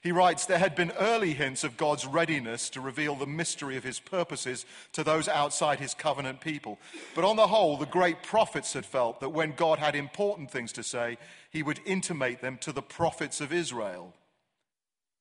He 0.02 0.12
writes, 0.12 0.46
There 0.46 0.60
had 0.60 0.76
been 0.76 0.92
early 1.00 1.34
hints 1.34 1.64
of 1.64 1.78
God's 1.78 2.06
readiness 2.06 2.70
to 2.72 2.82
reveal 2.82 3.16
the 3.16 3.26
mystery 3.26 3.78
of 3.78 3.84
his 3.84 4.00
purposes 4.00 4.66
to 4.94 5.04
those 5.04 5.28
outside 5.28 5.80
his 5.80 5.94
covenant 5.94 6.42
people. 6.42 6.80
But 7.16 7.26
on 7.26 7.36
the 7.36 7.48
whole, 7.48 7.78
the 7.78 7.86
great 7.86 8.24
prophets 8.24 8.74
had 8.74 8.86
felt 8.86 9.20
that 9.20 9.30
when 9.30 9.54
God 9.54 9.80
had 9.80 9.96
important 9.96 10.52
things 10.52 10.72
to 10.74 10.84
say, 10.84 11.18
he 11.50 11.64
would 11.64 11.80
intimate 11.86 12.42
them 12.42 12.58
to 12.62 12.72
the 12.72 12.82
prophets 12.82 13.42
of 13.42 13.52
Israel. 13.52 14.14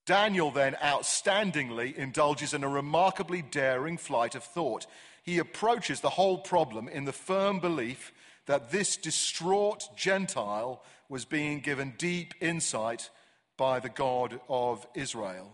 Daniel 0.06 0.52
then 0.52 0.74
outstandingly 0.74 1.96
indulges 1.96 2.54
in 2.54 2.62
a 2.62 2.68
remarkably 2.68 3.42
daring 3.42 3.96
flight 3.96 4.36
of 4.36 4.44
thought. 4.44 4.86
He 5.24 5.38
approaches 5.38 6.00
the 6.00 6.10
whole 6.10 6.38
problem 6.38 6.88
in 6.88 7.04
the 7.04 7.12
firm 7.12 7.58
belief 7.58 8.12
that 8.46 8.70
this 8.70 8.96
distraught 8.96 9.88
Gentile 9.96 10.82
was 11.08 11.24
being 11.24 11.58
given 11.60 11.94
deep 11.98 12.34
insight 12.40 13.10
by 13.56 13.80
the 13.80 13.88
God 13.88 14.40
of 14.48 14.86
Israel. 14.94 15.52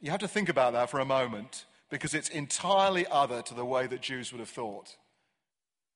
You 0.00 0.10
have 0.10 0.20
to 0.20 0.28
think 0.28 0.48
about 0.48 0.72
that 0.72 0.90
for 0.90 1.00
a 1.00 1.04
moment 1.04 1.66
because 1.90 2.14
it's 2.14 2.28
entirely 2.28 3.06
other 3.06 3.42
to 3.42 3.54
the 3.54 3.64
way 3.64 3.86
that 3.86 4.00
Jews 4.00 4.32
would 4.32 4.40
have 4.40 4.48
thought. 4.48 4.96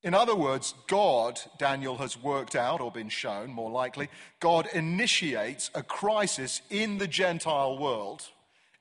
In 0.03 0.13
other 0.13 0.35
words, 0.35 0.75
God, 0.87 1.41
Daniel 1.57 1.97
has 1.97 2.23
worked 2.23 2.55
out 2.55 2.83
or 2.83 2.93
been 2.93 3.09
shown, 3.09 3.51
more 3.51 3.71
likely, 3.71 4.11
God 4.39 4.69
initiates 4.75 5.71
a 5.75 5.83
crisis 5.83 6.61
in 6.69 6.99
the 6.99 7.09
Gentile 7.09 7.79
world, 7.79 8.29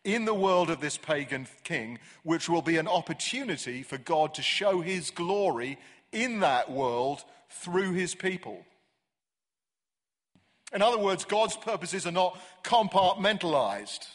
in 0.04 0.26
the 0.26 0.34
world 0.34 0.70
of 0.70 0.82
this 0.82 0.98
pagan 0.98 1.48
king, 1.64 2.00
which 2.24 2.50
will 2.50 2.62
be 2.62 2.76
an 2.76 2.90
opportunity 2.90 3.84
for 3.84 3.98
God 3.98 4.34
to 4.34 4.42
show 4.42 4.82
his 4.82 5.12
glory 5.12 5.80
in 6.12 6.42
that 6.42 6.70
world 6.70 7.24
through 7.50 7.94
his 7.94 8.14
people. 8.14 8.66
In 10.74 10.82
other 10.82 10.98
words, 10.98 11.26
God's 11.26 11.56
purposes 11.56 12.08
are 12.08 12.12
not 12.12 12.40
compartmentalized. 12.64 14.08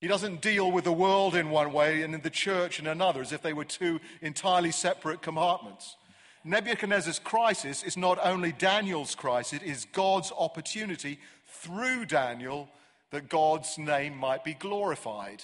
He 0.00 0.08
doesn't 0.08 0.42
deal 0.42 0.70
with 0.70 0.84
the 0.84 0.92
world 0.92 1.34
in 1.34 1.50
one 1.50 1.72
way 1.72 2.02
and 2.02 2.14
in 2.14 2.20
the 2.20 2.30
church 2.30 2.78
in 2.78 2.86
another, 2.86 3.22
as 3.22 3.32
if 3.32 3.42
they 3.42 3.54
were 3.54 3.64
two 3.64 4.00
entirely 4.20 4.70
separate 4.70 5.22
compartments. 5.22 5.96
Nebuchadnezzar's 6.44 7.18
crisis 7.18 7.82
is 7.82 7.96
not 7.96 8.18
only 8.22 8.52
Daniel's 8.52 9.14
crisis, 9.14 9.60
it 9.60 9.66
is 9.66 9.86
God's 9.92 10.30
opportunity 10.38 11.18
through 11.46 12.04
Daniel 12.04 12.68
that 13.10 13.28
God's 13.28 13.78
name 13.78 14.16
might 14.16 14.44
be 14.44 14.54
glorified 14.54 15.42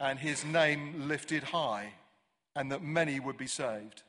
and 0.00 0.18
his 0.18 0.44
name 0.44 1.06
lifted 1.06 1.42
high, 1.42 1.92
and 2.56 2.72
that 2.72 2.82
many 2.82 3.20
would 3.20 3.36
be 3.36 3.46
saved. 3.46 4.02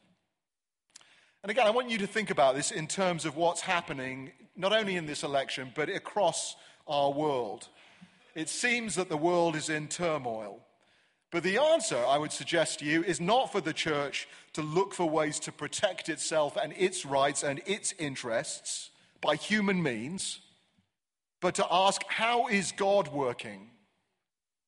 And 1.43 1.51
again, 1.51 1.67
I 1.67 1.71
want 1.71 1.89
you 1.89 1.97
to 1.97 2.07
think 2.07 2.29
about 2.29 2.55
this 2.55 2.71
in 2.71 2.87
terms 2.87 3.25
of 3.25 3.35
what's 3.35 3.61
happening, 3.61 4.31
not 4.61 4.73
only 4.73 4.95
in 4.95 5.07
this 5.07 5.23
election, 5.23 5.71
but 5.75 5.89
across 5.89 6.55
our 6.87 7.11
world. 7.11 7.67
It 8.35 8.47
seems 8.47 8.95
that 8.95 9.09
the 9.09 9.17
world 9.17 9.55
is 9.55 9.69
in 9.69 9.87
turmoil. 9.87 10.59
But 11.31 11.43
the 11.43 11.57
answer, 11.57 11.97
I 11.97 12.17
would 12.17 12.31
suggest 12.31 12.79
to 12.79 12.85
you, 12.85 13.03
is 13.03 13.19
not 13.19 13.51
for 13.51 13.59
the 13.59 13.73
church 13.73 14.27
to 14.53 14.61
look 14.61 14.93
for 14.93 15.09
ways 15.09 15.39
to 15.41 15.51
protect 15.51 16.09
itself 16.09 16.57
and 16.61 16.73
its 16.77 17.05
rights 17.05 17.43
and 17.43 17.61
its 17.65 17.93
interests 17.97 18.91
by 19.19 19.35
human 19.35 19.81
means, 19.81 20.41
but 21.41 21.55
to 21.55 21.65
ask, 21.71 22.03
how 22.07 22.47
is 22.47 22.71
God 22.71 23.07
working? 23.11 23.71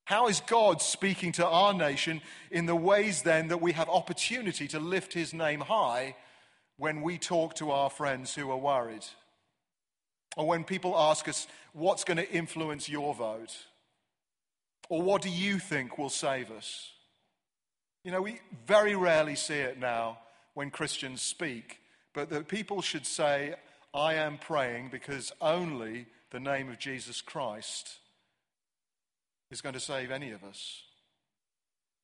How 0.06 0.27
is 0.27 0.41
God 0.41 0.82
speaking 0.82 1.32
to 1.34 1.45
our 1.45 1.73
nation 1.73 2.21
in 2.49 2.65
the 2.65 2.75
ways 2.75 3.21
then 3.21 3.49
that 3.49 3.62
we 3.62 3.73
have 3.73 3.89
opportunity 3.89 4.67
to 4.69 4.79
lift 4.79 5.13
his 5.13 5.34
name 5.34 5.62
high 5.62 6.15
when 6.77 7.01
we 7.01 7.17
talk 7.17 7.56
to 7.56 7.71
our 7.71 7.89
friends 7.89 8.34
who 8.34 8.49
are 8.49 8.58
worried, 8.58 9.06
or 10.36 10.48
when 10.48 10.63
people 10.63 10.98
ask 10.98 11.28
us, 11.28 11.48
What's 11.74 12.04
going 12.04 12.17
to 12.17 12.32
influence 12.32 12.88
your 12.88 13.15
vote? 13.15 13.58
Or 14.89 15.02
what 15.02 15.22
do 15.24 15.30
you 15.30 15.58
think 15.58 15.98
will 15.98 16.10
save 16.10 16.52
us? 16.52 16.91
You 18.04 18.12
know, 18.12 18.22
we 18.22 18.41
very 18.67 18.96
rarely 18.96 19.36
see 19.36 19.56
it 19.56 19.80
now 19.80 20.19
when 20.54 20.69
Christians 20.69 21.22
speak, 21.22 21.80
but 22.13 22.30
that 22.30 22.48
people 22.48 22.82
should 22.82 23.08
say, 23.08 23.56
I 23.93 24.15
am 24.15 24.38
praying 24.38 24.89
because 24.91 25.32
only 25.41 26.06
the 26.32 26.39
name 26.39 26.69
of 26.69 26.80
Jesus 26.80 27.22
Christ 27.22 27.98
is 29.50 29.62
going 29.62 29.74
to 29.74 29.80
save 29.80 30.12
any 30.12 30.32
of 30.32 30.43
us. 30.43 30.84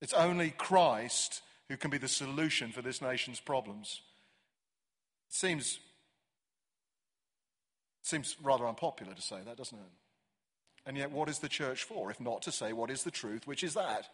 It's 0.01 0.13
only 0.13 0.51
Christ 0.51 1.41
who 1.67 1.77
can 1.77 1.91
be 1.91 1.97
the 1.97 2.07
solution 2.07 2.71
for 2.71 2.81
this 2.81 3.01
nation's 3.01 3.39
problems. 3.39 4.01
It 5.29 5.35
seems, 5.35 5.79
seems 8.09 8.35
rather 8.41 8.67
unpopular 8.67 9.13
to 9.13 9.21
say 9.21 9.37
that, 9.45 9.57
doesn't 9.57 9.77
it? 9.77 9.83
And 10.85 10.97
yet, 10.97 11.11
what 11.11 11.29
is 11.29 11.39
the 11.39 11.49
church 11.49 11.83
for, 11.83 12.09
if 12.09 12.19
not 12.19 12.41
to 12.43 12.51
say 12.51 12.73
what 12.73 12.89
is 12.89 13.03
the 13.03 13.11
truth, 13.11 13.45
which 13.45 13.63
is 13.63 13.75
that? 13.75 14.07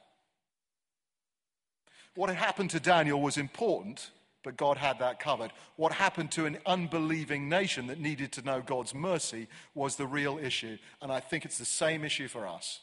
What 2.15 2.29
had 2.29 2.38
happened 2.38 2.69
to 2.71 2.79
Daniel 2.79 3.21
was 3.21 3.38
important, 3.38 4.12
but 4.43 4.58
God 4.58 4.77
had 4.77 4.99
that 4.99 5.19
covered. 5.19 5.51
What 5.75 5.91
happened 5.91 6.31
to 6.31 6.45
an 6.45 6.58
unbelieving 6.65 7.49
nation 7.49 7.88
that 7.88 7.99
needed 7.99 8.31
to 8.34 8.41
know 8.41 8.62
God's 8.62 8.93
mercy 8.93 9.47
was 9.73 9.95
the 9.95 10.08
real 10.08 10.38
issue. 10.38 10.77
And 11.01 11.12
I 11.12 11.19
think 11.19 11.45
it's 11.45 11.58
the 11.58 11.65
same 11.65 12.05
issue 12.05 12.27
for 12.27 12.47
us. 12.47 12.79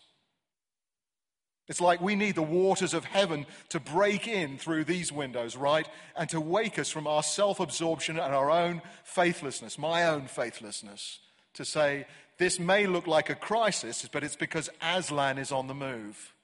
It's 1.69 1.81
like 1.81 2.01
we 2.01 2.17
need 2.17 2.35
the 2.35 2.43
waters 2.43 2.93
of 2.93 3.05
heaven 3.05 3.47
to 3.69 3.79
break 3.79 4.27
in 4.27 4.59
through 4.59 4.85
these 4.85 5.13
windows, 5.13 5.57
right? 5.57 5.89
And 6.17 6.29
to 6.31 6.41
wake 6.41 6.79
us 6.79 6.91
from 6.91 7.07
our 7.07 7.23
self 7.23 7.61
absorption 7.61 8.19
and 8.19 8.35
our 8.35 8.51
own 8.51 8.83
faithlessness, 9.05 9.79
my 9.79 10.07
own 10.09 10.27
faithlessness, 10.27 11.21
to 11.55 11.65
say, 11.65 12.07
this 12.39 12.59
may 12.59 12.87
look 12.87 13.07
like 13.07 13.31
a 13.31 13.35
crisis, 13.35 14.09
but 14.11 14.25
it's 14.25 14.37
because 14.37 14.69
Aslan 14.83 15.39
is 15.39 15.53
on 15.53 15.69
the 15.69 15.75
move. 15.75 16.35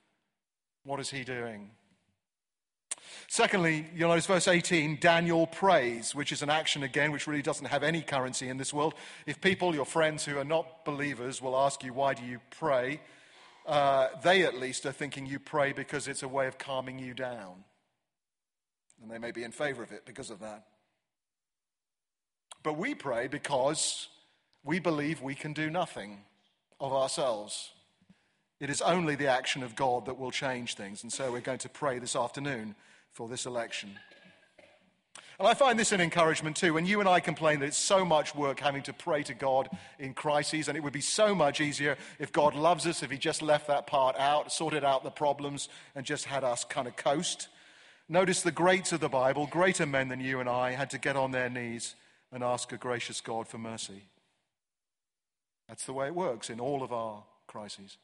What 0.84 1.00
is 1.00 1.10
he 1.10 1.24
doing? 1.24 1.70
Secondly, 3.26 3.86
you'll 3.94 4.08
notice 4.08 4.26
verse 4.26 4.48
18, 4.48 4.98
Daniel 5.00 5.46
prays, 5.46 6.14
which 6.14 6.32
is 6.32 6.42
an 6.42 6.50
action 6.50 6.82
again 6.82 7.12
which 7.12 7.26
really 7.26 7.42
doesn't 7.42 7.66
have 7.66 7.82
any 7.82 8.00
currency 8.00 8.48
in 8.48 8.56
this 8.56 8.72
world. 8.72 8.94
If 9.26 9.40
people, 9.40 9.74
your 9.74 9.84
friends 9.84 10.24
who 10.24 10.38
are 10.38 10.44
not 10.44 10.84
believers, 10.84 11.42
will 11.42 11.56
ask 11.56 11.82
you, 11.82 11.92
why 11.92 12.14
do 12.14 12.24
you 12.24 12.40
pray? 12.50 13.00
Uh, 13.68 14.08
they 14.22 14.44
at 14.44 14.58
least 14.58 14.86
are 14.86 14.92
thinking 14.92 15.26
you 15.26 15.38
pray 15.38 15.74
because 15.74 16.08
it's 16.08 16.22
a 16.22 16.28
way 16.28 16.46
of 16.46 16.56
calming 16.56 16.98
you 16.98 17.12
down. 17.12 17.64
And 19.02 19.10
they 19.10 19.18
may 19.18 19.30
be 19.30 19.44
in 19.44 19.52
favor 19.52 19.82
of 19.82 19.92
it 19.92 20.06
because 20.06 20.30
of 20.30 20.40
that. 20.40 20.64
But 22.62 22.78
we 22.78 22.94
pray 22.94 23.28
because 23.28 24.08
we 24.64 24.78
believe 24.78 25.20
we 25.20 25.34
can 25.34 25.52
do 25.52 25.68
nothing 25.68 26.22
of 26.80 26.94
ourselves. 26.94 27.72
It 28.58 28.70
is 28.70 28.80
only 28.80 29.16
the 29.16 29.28
action 29.28 29.62
of 29.62 29.76
God 29.76 30.06
that 30.06 30.18
will 30.18 30.30
change 30.30 30.74
things. 30.74 31.02
And 31.02 31.12
so 31.12 31.30
we're 31.30 31.40
going 31.40 31.58
to 31.58 31.68
pray 31.68 31.98
this 31.98 32.16
afternoon 32.16 32.74
for 33.12 33.28
this 33.28 33.44
election. 33.44 33.90
And 35.38 35.46
I 35.46 35.54
find 35.54 35.78
this 35.78 35.92
an 35.92 36.00
encouragement 36.00 36.56
too. 36.56 36.74
When 36.74 36.86
you 36.86 37.00
and 37.00 37.08
I 37.08 37.20
complain 37.20 37.60
that 37.60 37.66
it's 37.66 37.76
so 37.76 38.04
much 38.04 38.34
work 38.34 38.60
having 38.60 38.82
to 38.82 38.92
pray 38.92 39.22
to 39.24 39.34
God 39.34 39.68
in 39.98 40.14
crises, 40.14 40.68
and 40.68 40.76
it 40.76 40.82
would 40.82 40.92
be 40.92 41.00
so 41.00 41.34
much 41.34 41.60
easier 41.60 41.96
if 42.18 42.32
God 42.32 42.54
loves 42.54 42.86
us, 42.86 43.02
if 43.02 43.10
He 43.10 43.18
just 43.18 43.40
left 43.40 43.68
that 43.68 43.86
part 43.86 44.16
out, 44.18 44.52
sorted 44.52 44.84
out 44.84 45.04
the 45.04 45.10
problems, 45.10 45.68
and 45.94 46.04
just 46.04 46.24
had 46.24 46.42
us 46.42 46.64
kind 46.64 46.88
of 46.88 46.96
coast. 46.96 47.48
Notice 48.08 48.42
the 48.42 48.50
greats 48.50 48.92
of 48.92 49.00
the 49.00 49.08
Bible, 49.08 49.46
greater 49.46 49.86
men 49.86 50.08
than 50.08 50.20
you 50.20 50.40
and 50.40 50.48
I, 50.48 50.72
had 50.72 50.90
to 50.90 50.98
get 50.98 51.16
on 51.16 51.30
their 51.30 51.50
knees 51.50 51.94
and 52.32 52.42
ask 52.42 52.72
a 52.72 52.76
gracious 52.76 53.20
God 53.20 53.46
for 53.46 53.58
mercy. 53.58 54.02
That's 55.68 55.84
the 55.84 55.92
way 55.92 56.06
it 56.06 56.14
works 56.14 56.50
in 56.50 56.58
all 56.58 56.82
of 56.82 56.92
our 56.92 57.22
crises. 57.46 57.98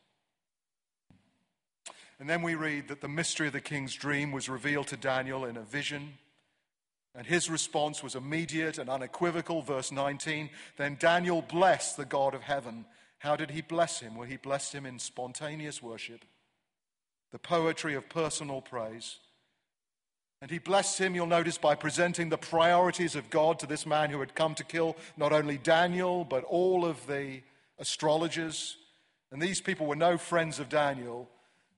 And 2.20 2.28
then 2.28 2.42
we 2.42 2.54
read 2.54 2.88
that 2.88 3.00
the 3.00 3.08
mystery 3.08 3.48
of 3.48 3.52
the 3.52 3.60
king's 3.60 3.94
dream 3.94 4.30
was 4.30 4.48
revealed 4.48 4.86
to 4.88 4.96
Daniel 4.96 5.44
in 5.44 5.56
a 5.56 5.62
vision. 5.62 6.14
And 7.14 7.26
his 7.26 7.48
response 7.48 8.02
was 8.02 8.16
immediate 8.16 8.78
and 8.78 8.90
unequivocal. 8.90 9.62
Verse 9.62 9.92
19 9.92 10.50
Then 10.76 10.96
Daniel 10.98 11.42
blessed 11.42 11.96
the 11.96 12.04
God 12.04 12.34
of 12.34 12.42
heaven. 12.42 12.86
How 13.18 13.36
did 13.36 13.50
he 13.50 13.62
bless 13.62 14.00
him? 14.00 14.16
Well, 14.16 14.28
he 14.28 14.36
blessed 14.36 14.74
him 14.74 14.84
in 14.84 14.98
spontaneous 14.98 15.82
worship, 15.82 16.24
the 17.32 17.38
poetry 17.38 17.94
of 17.94 18.08
personal 18.08 18.60
praise. 18.60 19.18
And 20.42 20.50
he 20.50 20.58
blessed 20.58 20.98
him, 20.98 21.14
you'll 21.14 21.26
notice, 21.26 21.56
by 21.56 21.74
presenting 21.74 22.28
the 22.28 22.36
priorities 22.36 23.16
of 23.16 23.30
God 23.30 23.58
to 23.60 23.66
this 23.66 23.86
man 23.86 24.10
who 24.10 24.20
had 24.20 24.34
come 24.34 24.54
to 24.56 24.64
kill 24.64 24.94
not 25.16 25.32
only 25.32 25.56
Daniel, 25.56 26.22
but 26.22 26.44
all 26.44 26.84
of 26.84 27.06
the 27.06 27.40
astrologers. 27.78 28.76
And 29.32 29.40
these 29.40 29.62
people 29.62 29.86
were 29.86 29.96
no 29.96 30.18
friends 30.18 30.58
of 30.58 30.68
Daniel, 30.68 31.30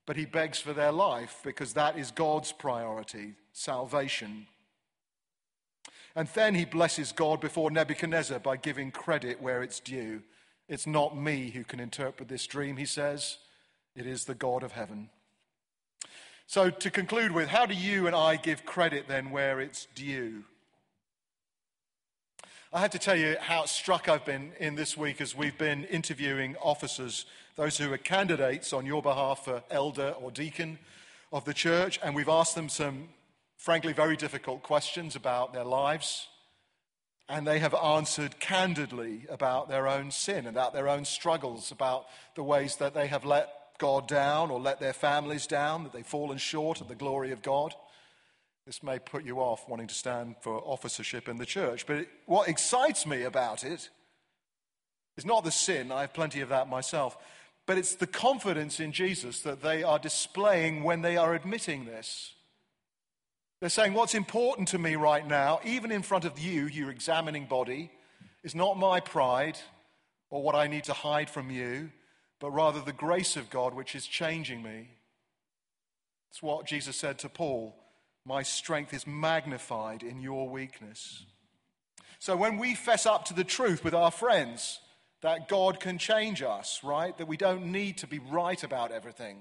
but 0.04 0.16
he 0.16 0.24
begs 0.24 0.58
for 0.58 0.72
their 0.72 0.90
life 0.90 1.38
because 1.44 1.74
that 1.74 1.96
is 1.96 2.10
God's 2.10 2.50
priority 2.50 3.34
salvation. 3.52 4.48
And 6.16 6.28
then 6.28 6.54
he 6.54 6.64
blesses 6.64 7.12
God 7.12 7.42
before 7.42 7.70
Nebuchadnezzar 7.70 8.38
by 8.38 8.56
giving 8.56 8.90
credit 8.90 9.42
where 9.42 9.62
it's 9.62 9.80
due. 9.80 10.22
It's 10.66 10.86
not 10.86 11.16
me 11.16 11.50
who 11.50 11.62
can 11.62 11.78
interpret 11.78 12.28
this 12.28 12.46
dream, 12.46 12.78
he 12.78 12.86
says. 12.86 13.36
It 13.94 14.06
is 14.06 14.24
the 14.24 14.34
God 14.34 14.62
of 14.62 14.72
heaven. 14.72 15.10
So, 16.46 16.70
to 16.70 16.90
conclude 16.90 17.32
with, 17.32 17.48
how 17.48 17.66
do 17.66 17.74
you 17.74 18.06
and 18.06 18.16
I 18.16 18.36
give 18.36 18.64
credit 18.64 19.08
then 19.08 19.30
where 19.30 19.60
it's 19.60 19.88
due? 19.94 20.44
I 22.72 22.80
have 22.80 22.92
to 22.92 22.98
tell 22.98 23.16
you 23.16 23.36
how 23.38 23.66
struck 23.66 24.08
I've 24.08 24.24
been 24.24 24.52
in 24.58 24.74
this 24.74 24.96
week 24.96 25.20
as 25.20 25.36
we've 25.36 25.58
been 25.58 25.84
interviewing 25.84 26.56
officers, 26.62 27.26
those 27.56 27.76
who 27.76 27.92
are 27.92 27.98
candidates 27.98 28.72
on 28.72 28.86
your 28.86 29.02
behalf 29.02 29.44
for 29.44 29.62
elder 29.70 30.14
or 30.20 30.30
deacon 30.30 30.78
of 31.30 31.44
the 31.44 31.54
church, 31.54 31.98
and 32.02 32.14
we've 32.14 32.28
asked 32.28 32.54
them 32.54 32.68
some 32.68 33.08
frankly, 33.56 33.92
very 33.92 34.16
difficult 34.16 34.62
questions 34.62 35.16
about 35.16 35.52
their 35.52 35.64
lives. 35.64 36.28
And 37.28 37.46
they 37.46 37.58
have 37.58 37.74
answered 37.74 38.38
candidly 38.38 39.26
about 39.28 39.68
their 39.68 39.88
own 39.88 40.12
sin, 40.12 40.46
about 40.46 40.72
their 40.72 40.88
own 40.88 41.04
struggles, 41.04 41.72
about 41.72 42.06
the 42.36 42.44
ways 42.44 42.76
that 42.76 42.94
they 42.94 43.08
have 43.08 43.24
let 43.24 43.50
God 43.78 44.06
down 44.06 44.50
or 44.50 44.60
let 44.60 44.80
their 44.80 44.92
families 44.92 45.46
down, 45.46 45.82
that 45.82 45.92
they've 45.92 46.06
fallen 46.06 46.38
short 46.38 46.80
of 46.80 46.88
the 46.88 46.94
glory 46.94 47.32
of 47.32 47.42
God. 47.42 47.74
This 48.64 48.82
may 48.82 48.98
put 48.98 49.24
you 49.24 49.38
off 49.38 49.68
wanting 49.68 49.88
to 49.88 49.94
stand 49.94 50.36
for 50.40 50.60
officership 50.60 51.28
in 51.28 51.38
the 51.38 51.46
church. 51.46 51.86
But 51.86 51.96
it, 51.96 52.08
what 52.26 52.48
excites 52.48 53.06
me 53.06 53.22
about 53.22 53.64
it 53.64 53.90
is 55.16 55.24
not 55.24 55.44
the 55.44 55.50
sin, 55.50 55.90
I 55.90 56.02
have 56.02 56.14
plenty 56.14 56.40
of 56.40 56.50
that 56.50 56.68
myself, 56.68 57.16
but 57.66 57.78
it's 57.78 57.96
the 57.96 58.06
confidence 58.06 58.78
in 58.78 58.92
Jesus 58.92 59.40
that 59.40 59.62
they 59.62 59.82
are 59.82 59.98
displaying 59.98 60.84
when 60.84 61.02
they 61.02 61.16
are 61.16 61.34
admitting 61.34 61.86
this. 61.86 62.34
They're 63.66 63.70
saying, 63.70 63.94
What's 63.94 64.14
important 64.14 64.68
to 64.68 64.78
me 64.78 64.94
right 64.94 65.26
now, 65.26 65.58
even 65.64 65.90
in 65.90 66.02
front 66.02 66.24
of 66.24 66.38
you, 66.38 66.68
your 66.68 66.88
examining 66.88 67.46
body, 67.46 67.90
is 68.44 68.54
not 68.54 68.78
my 68.78 69.00
pride 69.00 69.58
or 70.30 70.40
what 70.40 70.54
I 70.54 70.68
need 70.68 70.84
to 70.84 70.92
hide 70.92 71.28
from 71.28 71.50
you, 71.50 71.90
but 72.38 72.52
rather 72.52 72.80
the 72.80 72.92
grace 72.92 73.34
of 73.34 73.50
God 73.50 73.74
which 73.74 73.96
is 73.96 74.06
changing 74.06 74.62
me. 74.62 74.90
It's 76.30 76.40
what 76.40 76.68
Jesus 76.68 76.96
said 76.96 77.18
to 77.18 77.28
Paul 77.28 77.74
My 78.24 78.44
strength 78.44 78.94
is 78.94 79.04
magnified 79.04 80.04
in 80.04 80.20
your 80.20 80.48
weakness. 80.48 81.24
So 82.20 82.36
when 82.36 82.58
we 82.58 82.76
fess 82.76 83.04
up 83.04 83.24
to 83.24 83.34
the 83.34 83.42
truth 83.42 83.82
with 83.82 83.94
our 83.94 84.12
friends, 84.12 84.78
that 85.22 85.48
God 85.48 85.80
can 85.80 85.98
change 85.98 86.40
us, 86.40 86.82
right? 86.84 87.18
That 87.18 87.26
we 87.26 87.36
don't 87.36 87.72
need 87.72 87.98
to 87.98 88.06
be 88.06 88.20
right 88.20 88.62
about 88.62 88.92
everything, 88.92 89.38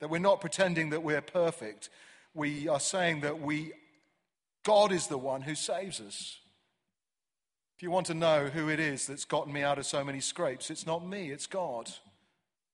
that 0.00 0.10
we're 0.10 0.18
not 0.18 0.42
pretending 0.42 0.90
that 0.90 1.02
we're 1.02 1.22
perfect, 1.22 1.88
we 2.34 2.68
are 2.68 2.80
saying 2.80 3.20
that 3.20 3.40
we, 3.40 3.72
God 4.64 4.92
is 4.92 5.06
the 5.06 5.18
one 5.18 5.42
who 5.42 5.54
saves 5.54 6.00
us. 6.00 6.38
If 7.76 7.82
you 7.82 7.90
want 7.90 8.06
to 8.06 8.14
know 8.14 8.46
who 8.46 8.68
it 8.68 8.80
is 8.80 9.06
that's 9.06 9.24
gotten 9.24 9.52
me 9.52 9.62
out 9.62 9.78
of 9.78 9.86
so 9.86 10.04
many 10.04 10.20
scrapes, 10.20 10.70
it's 10.70 10.86
not 10.86 11.06
me, 11.06 11.30
it's 11.30 11.46
God. 11.46 11.90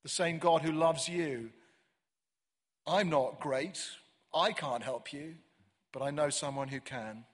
The 0.03 0.09
same 0.09 0.39
God 0.39 0.63
who 0.63 0.73
loves 0.73 1.09
you. 1.09 1.51
I'm 2.87 3.11
not 3.11 3.41
great. 3.41 3.85
I 4.35 4.53
can't 4.53 4.83
help 4.83 5.13
you, 5.13 5.35
but 5.93 6.03
I 6.03 6.11
know 6.11 6.31
someone 6.31 6.69
who 6.69 6.81
can. 6.81 7.25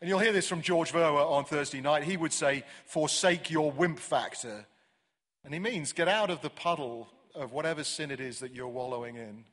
And 0.00 0.08
you'll 0.08 0.20
hear 0.20 0.32
this 0.32 0.48
from 0.48 0.62
George 0.62 0.92
Verwer 0.92 1.28
on 1.30 1.44
Thursday 1.44 1.80
night. 1.80 2.04
He 2.04 2.16
would 2.16 2.32
say, 2.32 2.64
Forsake 2.86 3.50
your 3.50 3.72
wimp 3.72 3.98
factor. 3.98 4.66
And 5.44 5.52
he 5.52 5.60
means 5.60 5.92
get 5.92 6.08
out 6.08 6.30
of 6.30 6.40
the 6.40 6.50
puddle 6.50 7.08
of 7.34 7.52
whatever 7.52 7.84
sin 7.84 8.10
it 8.10 8.20
is 8.20 8.38
that 8.38 8.54
you're 8.54 8.68
wallowing 8.68 9.16
in 9.16 9.44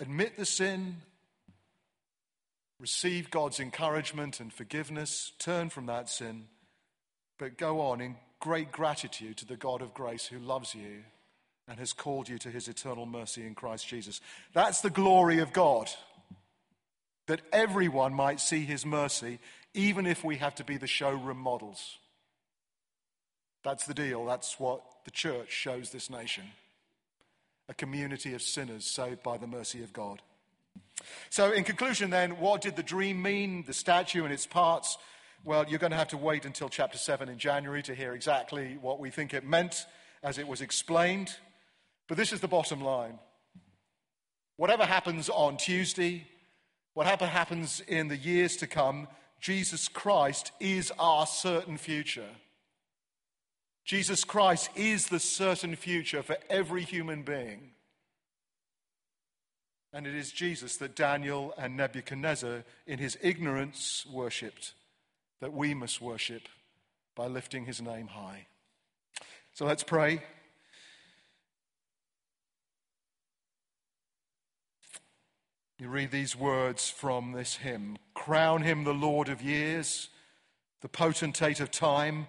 admit 0.00 0.36
the 0.36 0.46
sin, 0.46 0.96
receive 2.78 3.30
God's 3.30 3.60
encouragement 3.60 4.40
and 4.40 4.52
forgiveness, 4.52 5.32
turn 5.38 5.68
from 5.68 5.86
that 5.86 6.08
sin, 6.08 6.46
but 7.38 7.58
go 7.58 7.80
on 7.80 8.00
in 8.00 8.16
great 8.40 8.72
gratitude 8.72 9.36
to 9.36 9.46
the 9.46 9.56
God 9.56 9.82
of 9.82 9.94
grace 9.94 10.26
who 10.26 10.38
loves 10.38 10.74
you 10.74 11.04
and 11.68 11.78
has 11.78 11.92
called 11.92 12.28
you 12.28 12.38
to 12.38 12.50
his 12.50 12.68
eternal 12.68 13.06
mercy 13.06 13.46
in 13.46 13.54
Christ 13.54 13.86
Jesus. 13.86 14.20
That's 14.54 14.80
the 14.80 14.90
glory 14.90 15.38
of 15.38 15.52
God, 15.52 15.88
that 17.26 17.42
everyone 17.52 18.14
might 18.14 18.40
see 18.40 18.64
his 18.64 18.86
mercy, 18.86 19.38
even 19.74 20.06
if 20.06 20.24
we 20.24 20.36
have 20.36 20.54
to 20.56 20.64
be 20.64 20.78
the 20.78 20.86
showroom 20.86 21.38
models. 21.38 21.98
That's 23.62 23.84
the 23.84 23.94
deal. 23.94 24.24
That's 24.24 24.58
what 24.58 24.82
the 25.04 25.10
church 25.10 25.50
shows 25.50 25.90
this 25.90 26.08
nation 26.08 26.44
a 27.70 27.74
community 27.74 28.34
of 28.34 28.42
sinners 28.42 28.84
saved 28.84 29.22
by 29.22 29.38
the 29.38 29.46
mercy 29.46 29.82
of 29.82 29.92
God. 29.92 30.20
So, 31.30 31.52
in 31.52 31.64
conclusion, 31.64 32.10
then, 32.10 32.40
what 32.40 32.60
did 32.60 32.76
the 32.76 32.82
dream 32.82 33.22
mean, 33.22 33.64
the 33.66 33.72
statue 33.72 34.24
and 34.24 34.32
its 34.32 34.44
parts? 34.44 34.98
Well, 35.44 35.64
you're 35.66 35.78
going 35.78 35.92
to 35.92 35.96
have 35.96 36.08
to 36.08 36.18
wait 36.18 36.44
until 36.44 36.68
chapter 36.68 36.98
7 36.98 37.28
in 37.28 37.38
January 37.38 37.82
to 37.84 37.94
hear 37.94 38.12
exactly 38.12 38.76
what 38.80 38.98
we 38.98 39.08
think 39.08 39.32
it 39.32 39.46
meant 39.46 39.86
as 40.22 40.36
it 40.36 40.48
was 40.48 40.60
explained. 40.60 41.34
But 42.08 42.18
this 42.18 42.32
is 42.32 42.40
the 42.40 42.48
bottom 42.48 42.82
line. 42.82 43.18
Whatever 44.56 44.84
happens 44.84 45.30
on 45.30 45.56
Tuesday, 45.56 46.26
whatever 46.92 47.24
happens 47.24 47.80
in 47.86 48.08
the 48.08 48.16
years 48.16 48.56
to 48.58 48.66
come, 48.66 49.06
Jesus 49.40 49.88
Christ 49.88 50.50
is 50.60 50.92
our 50.98 51.24
certain 51.24 51.78
future. 51.78 52.28
Jesus 53.84 54.24
Christ 54.24 54.70
is 54.76 55.08
the 55.08 55.20
certain 55.20 55.74
future 55.76 56.22
for 56.22 56.36
every 56.48 56.82
human 56.82 57.22
being. 57.22 57.70
And 59.92 60.06
it 60.06 60.14
is 60.14 60.30
Jesus 60.30 60.76
that 60.76 60.94
Daniel 60.94 61.52
and 61.58 61.76
Nebuchadnezzar, 61.76 62.64
in 62.86 62.98
his 62.98 63.18
ignorance, 63.20 64.06
worshipped, 64.10 64.74
that 65.40 65.52
we 65.52 65.74
must 65.74 66.00
worship 66.00 66.42
by 67.16 67.26
lifting 67.26 67.66
his 67.66 67.82
name 67.82 68.08
high. 68.08 68.46
So 69.52 69.66
let's 69.66 69.82
pray. 69.82 70.22
You 75.78 75.88
read 75.88 76.10
these 76.10 76.36
words 76.36 76.90
from 76.90 77.32
this 77.32 77.56
hymn 77.56 77.96
Crown 78.14 78.62
him 78.62 78.84
the 78.84 78.94
Lord 78.94 79.28
of 79.28 79.42
years, 79.42 80.10
the 80.82 80.88
potentate 80.88 81.58
of 81.58 81.70
time, 81.70 82.26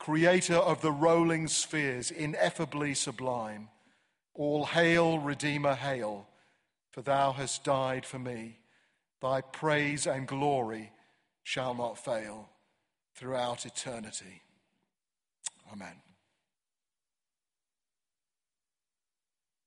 creator 0.00 0.56
of 0.56 0.80
the 0.80 0.90
rolling 0.90 1.46
spheres, 1.46 2.10
ineffably 2.10 2.94
sublime. 2.94 3.68
All 4.34 4.64
hail, 4.64 5.18
Redeemer, 5.18 5.74
hail, 5.74 6.26
for 6.90 7.02
thou 7.02 7.32
hast 7.32 7.62
died 7.62 8.06
for 8.06 8.18
me. 8.18 8.58
Thy 9.20 9.42
praise 9.42 10.06
and 10.06 10.26
glory 10.26 10.90
shall 11.44 11.74
not 11.74 12.02
fail 12.02 12.48
throughout 13.14 13.66
eternity. 13.66 14.42
Amen. 15.70 16.09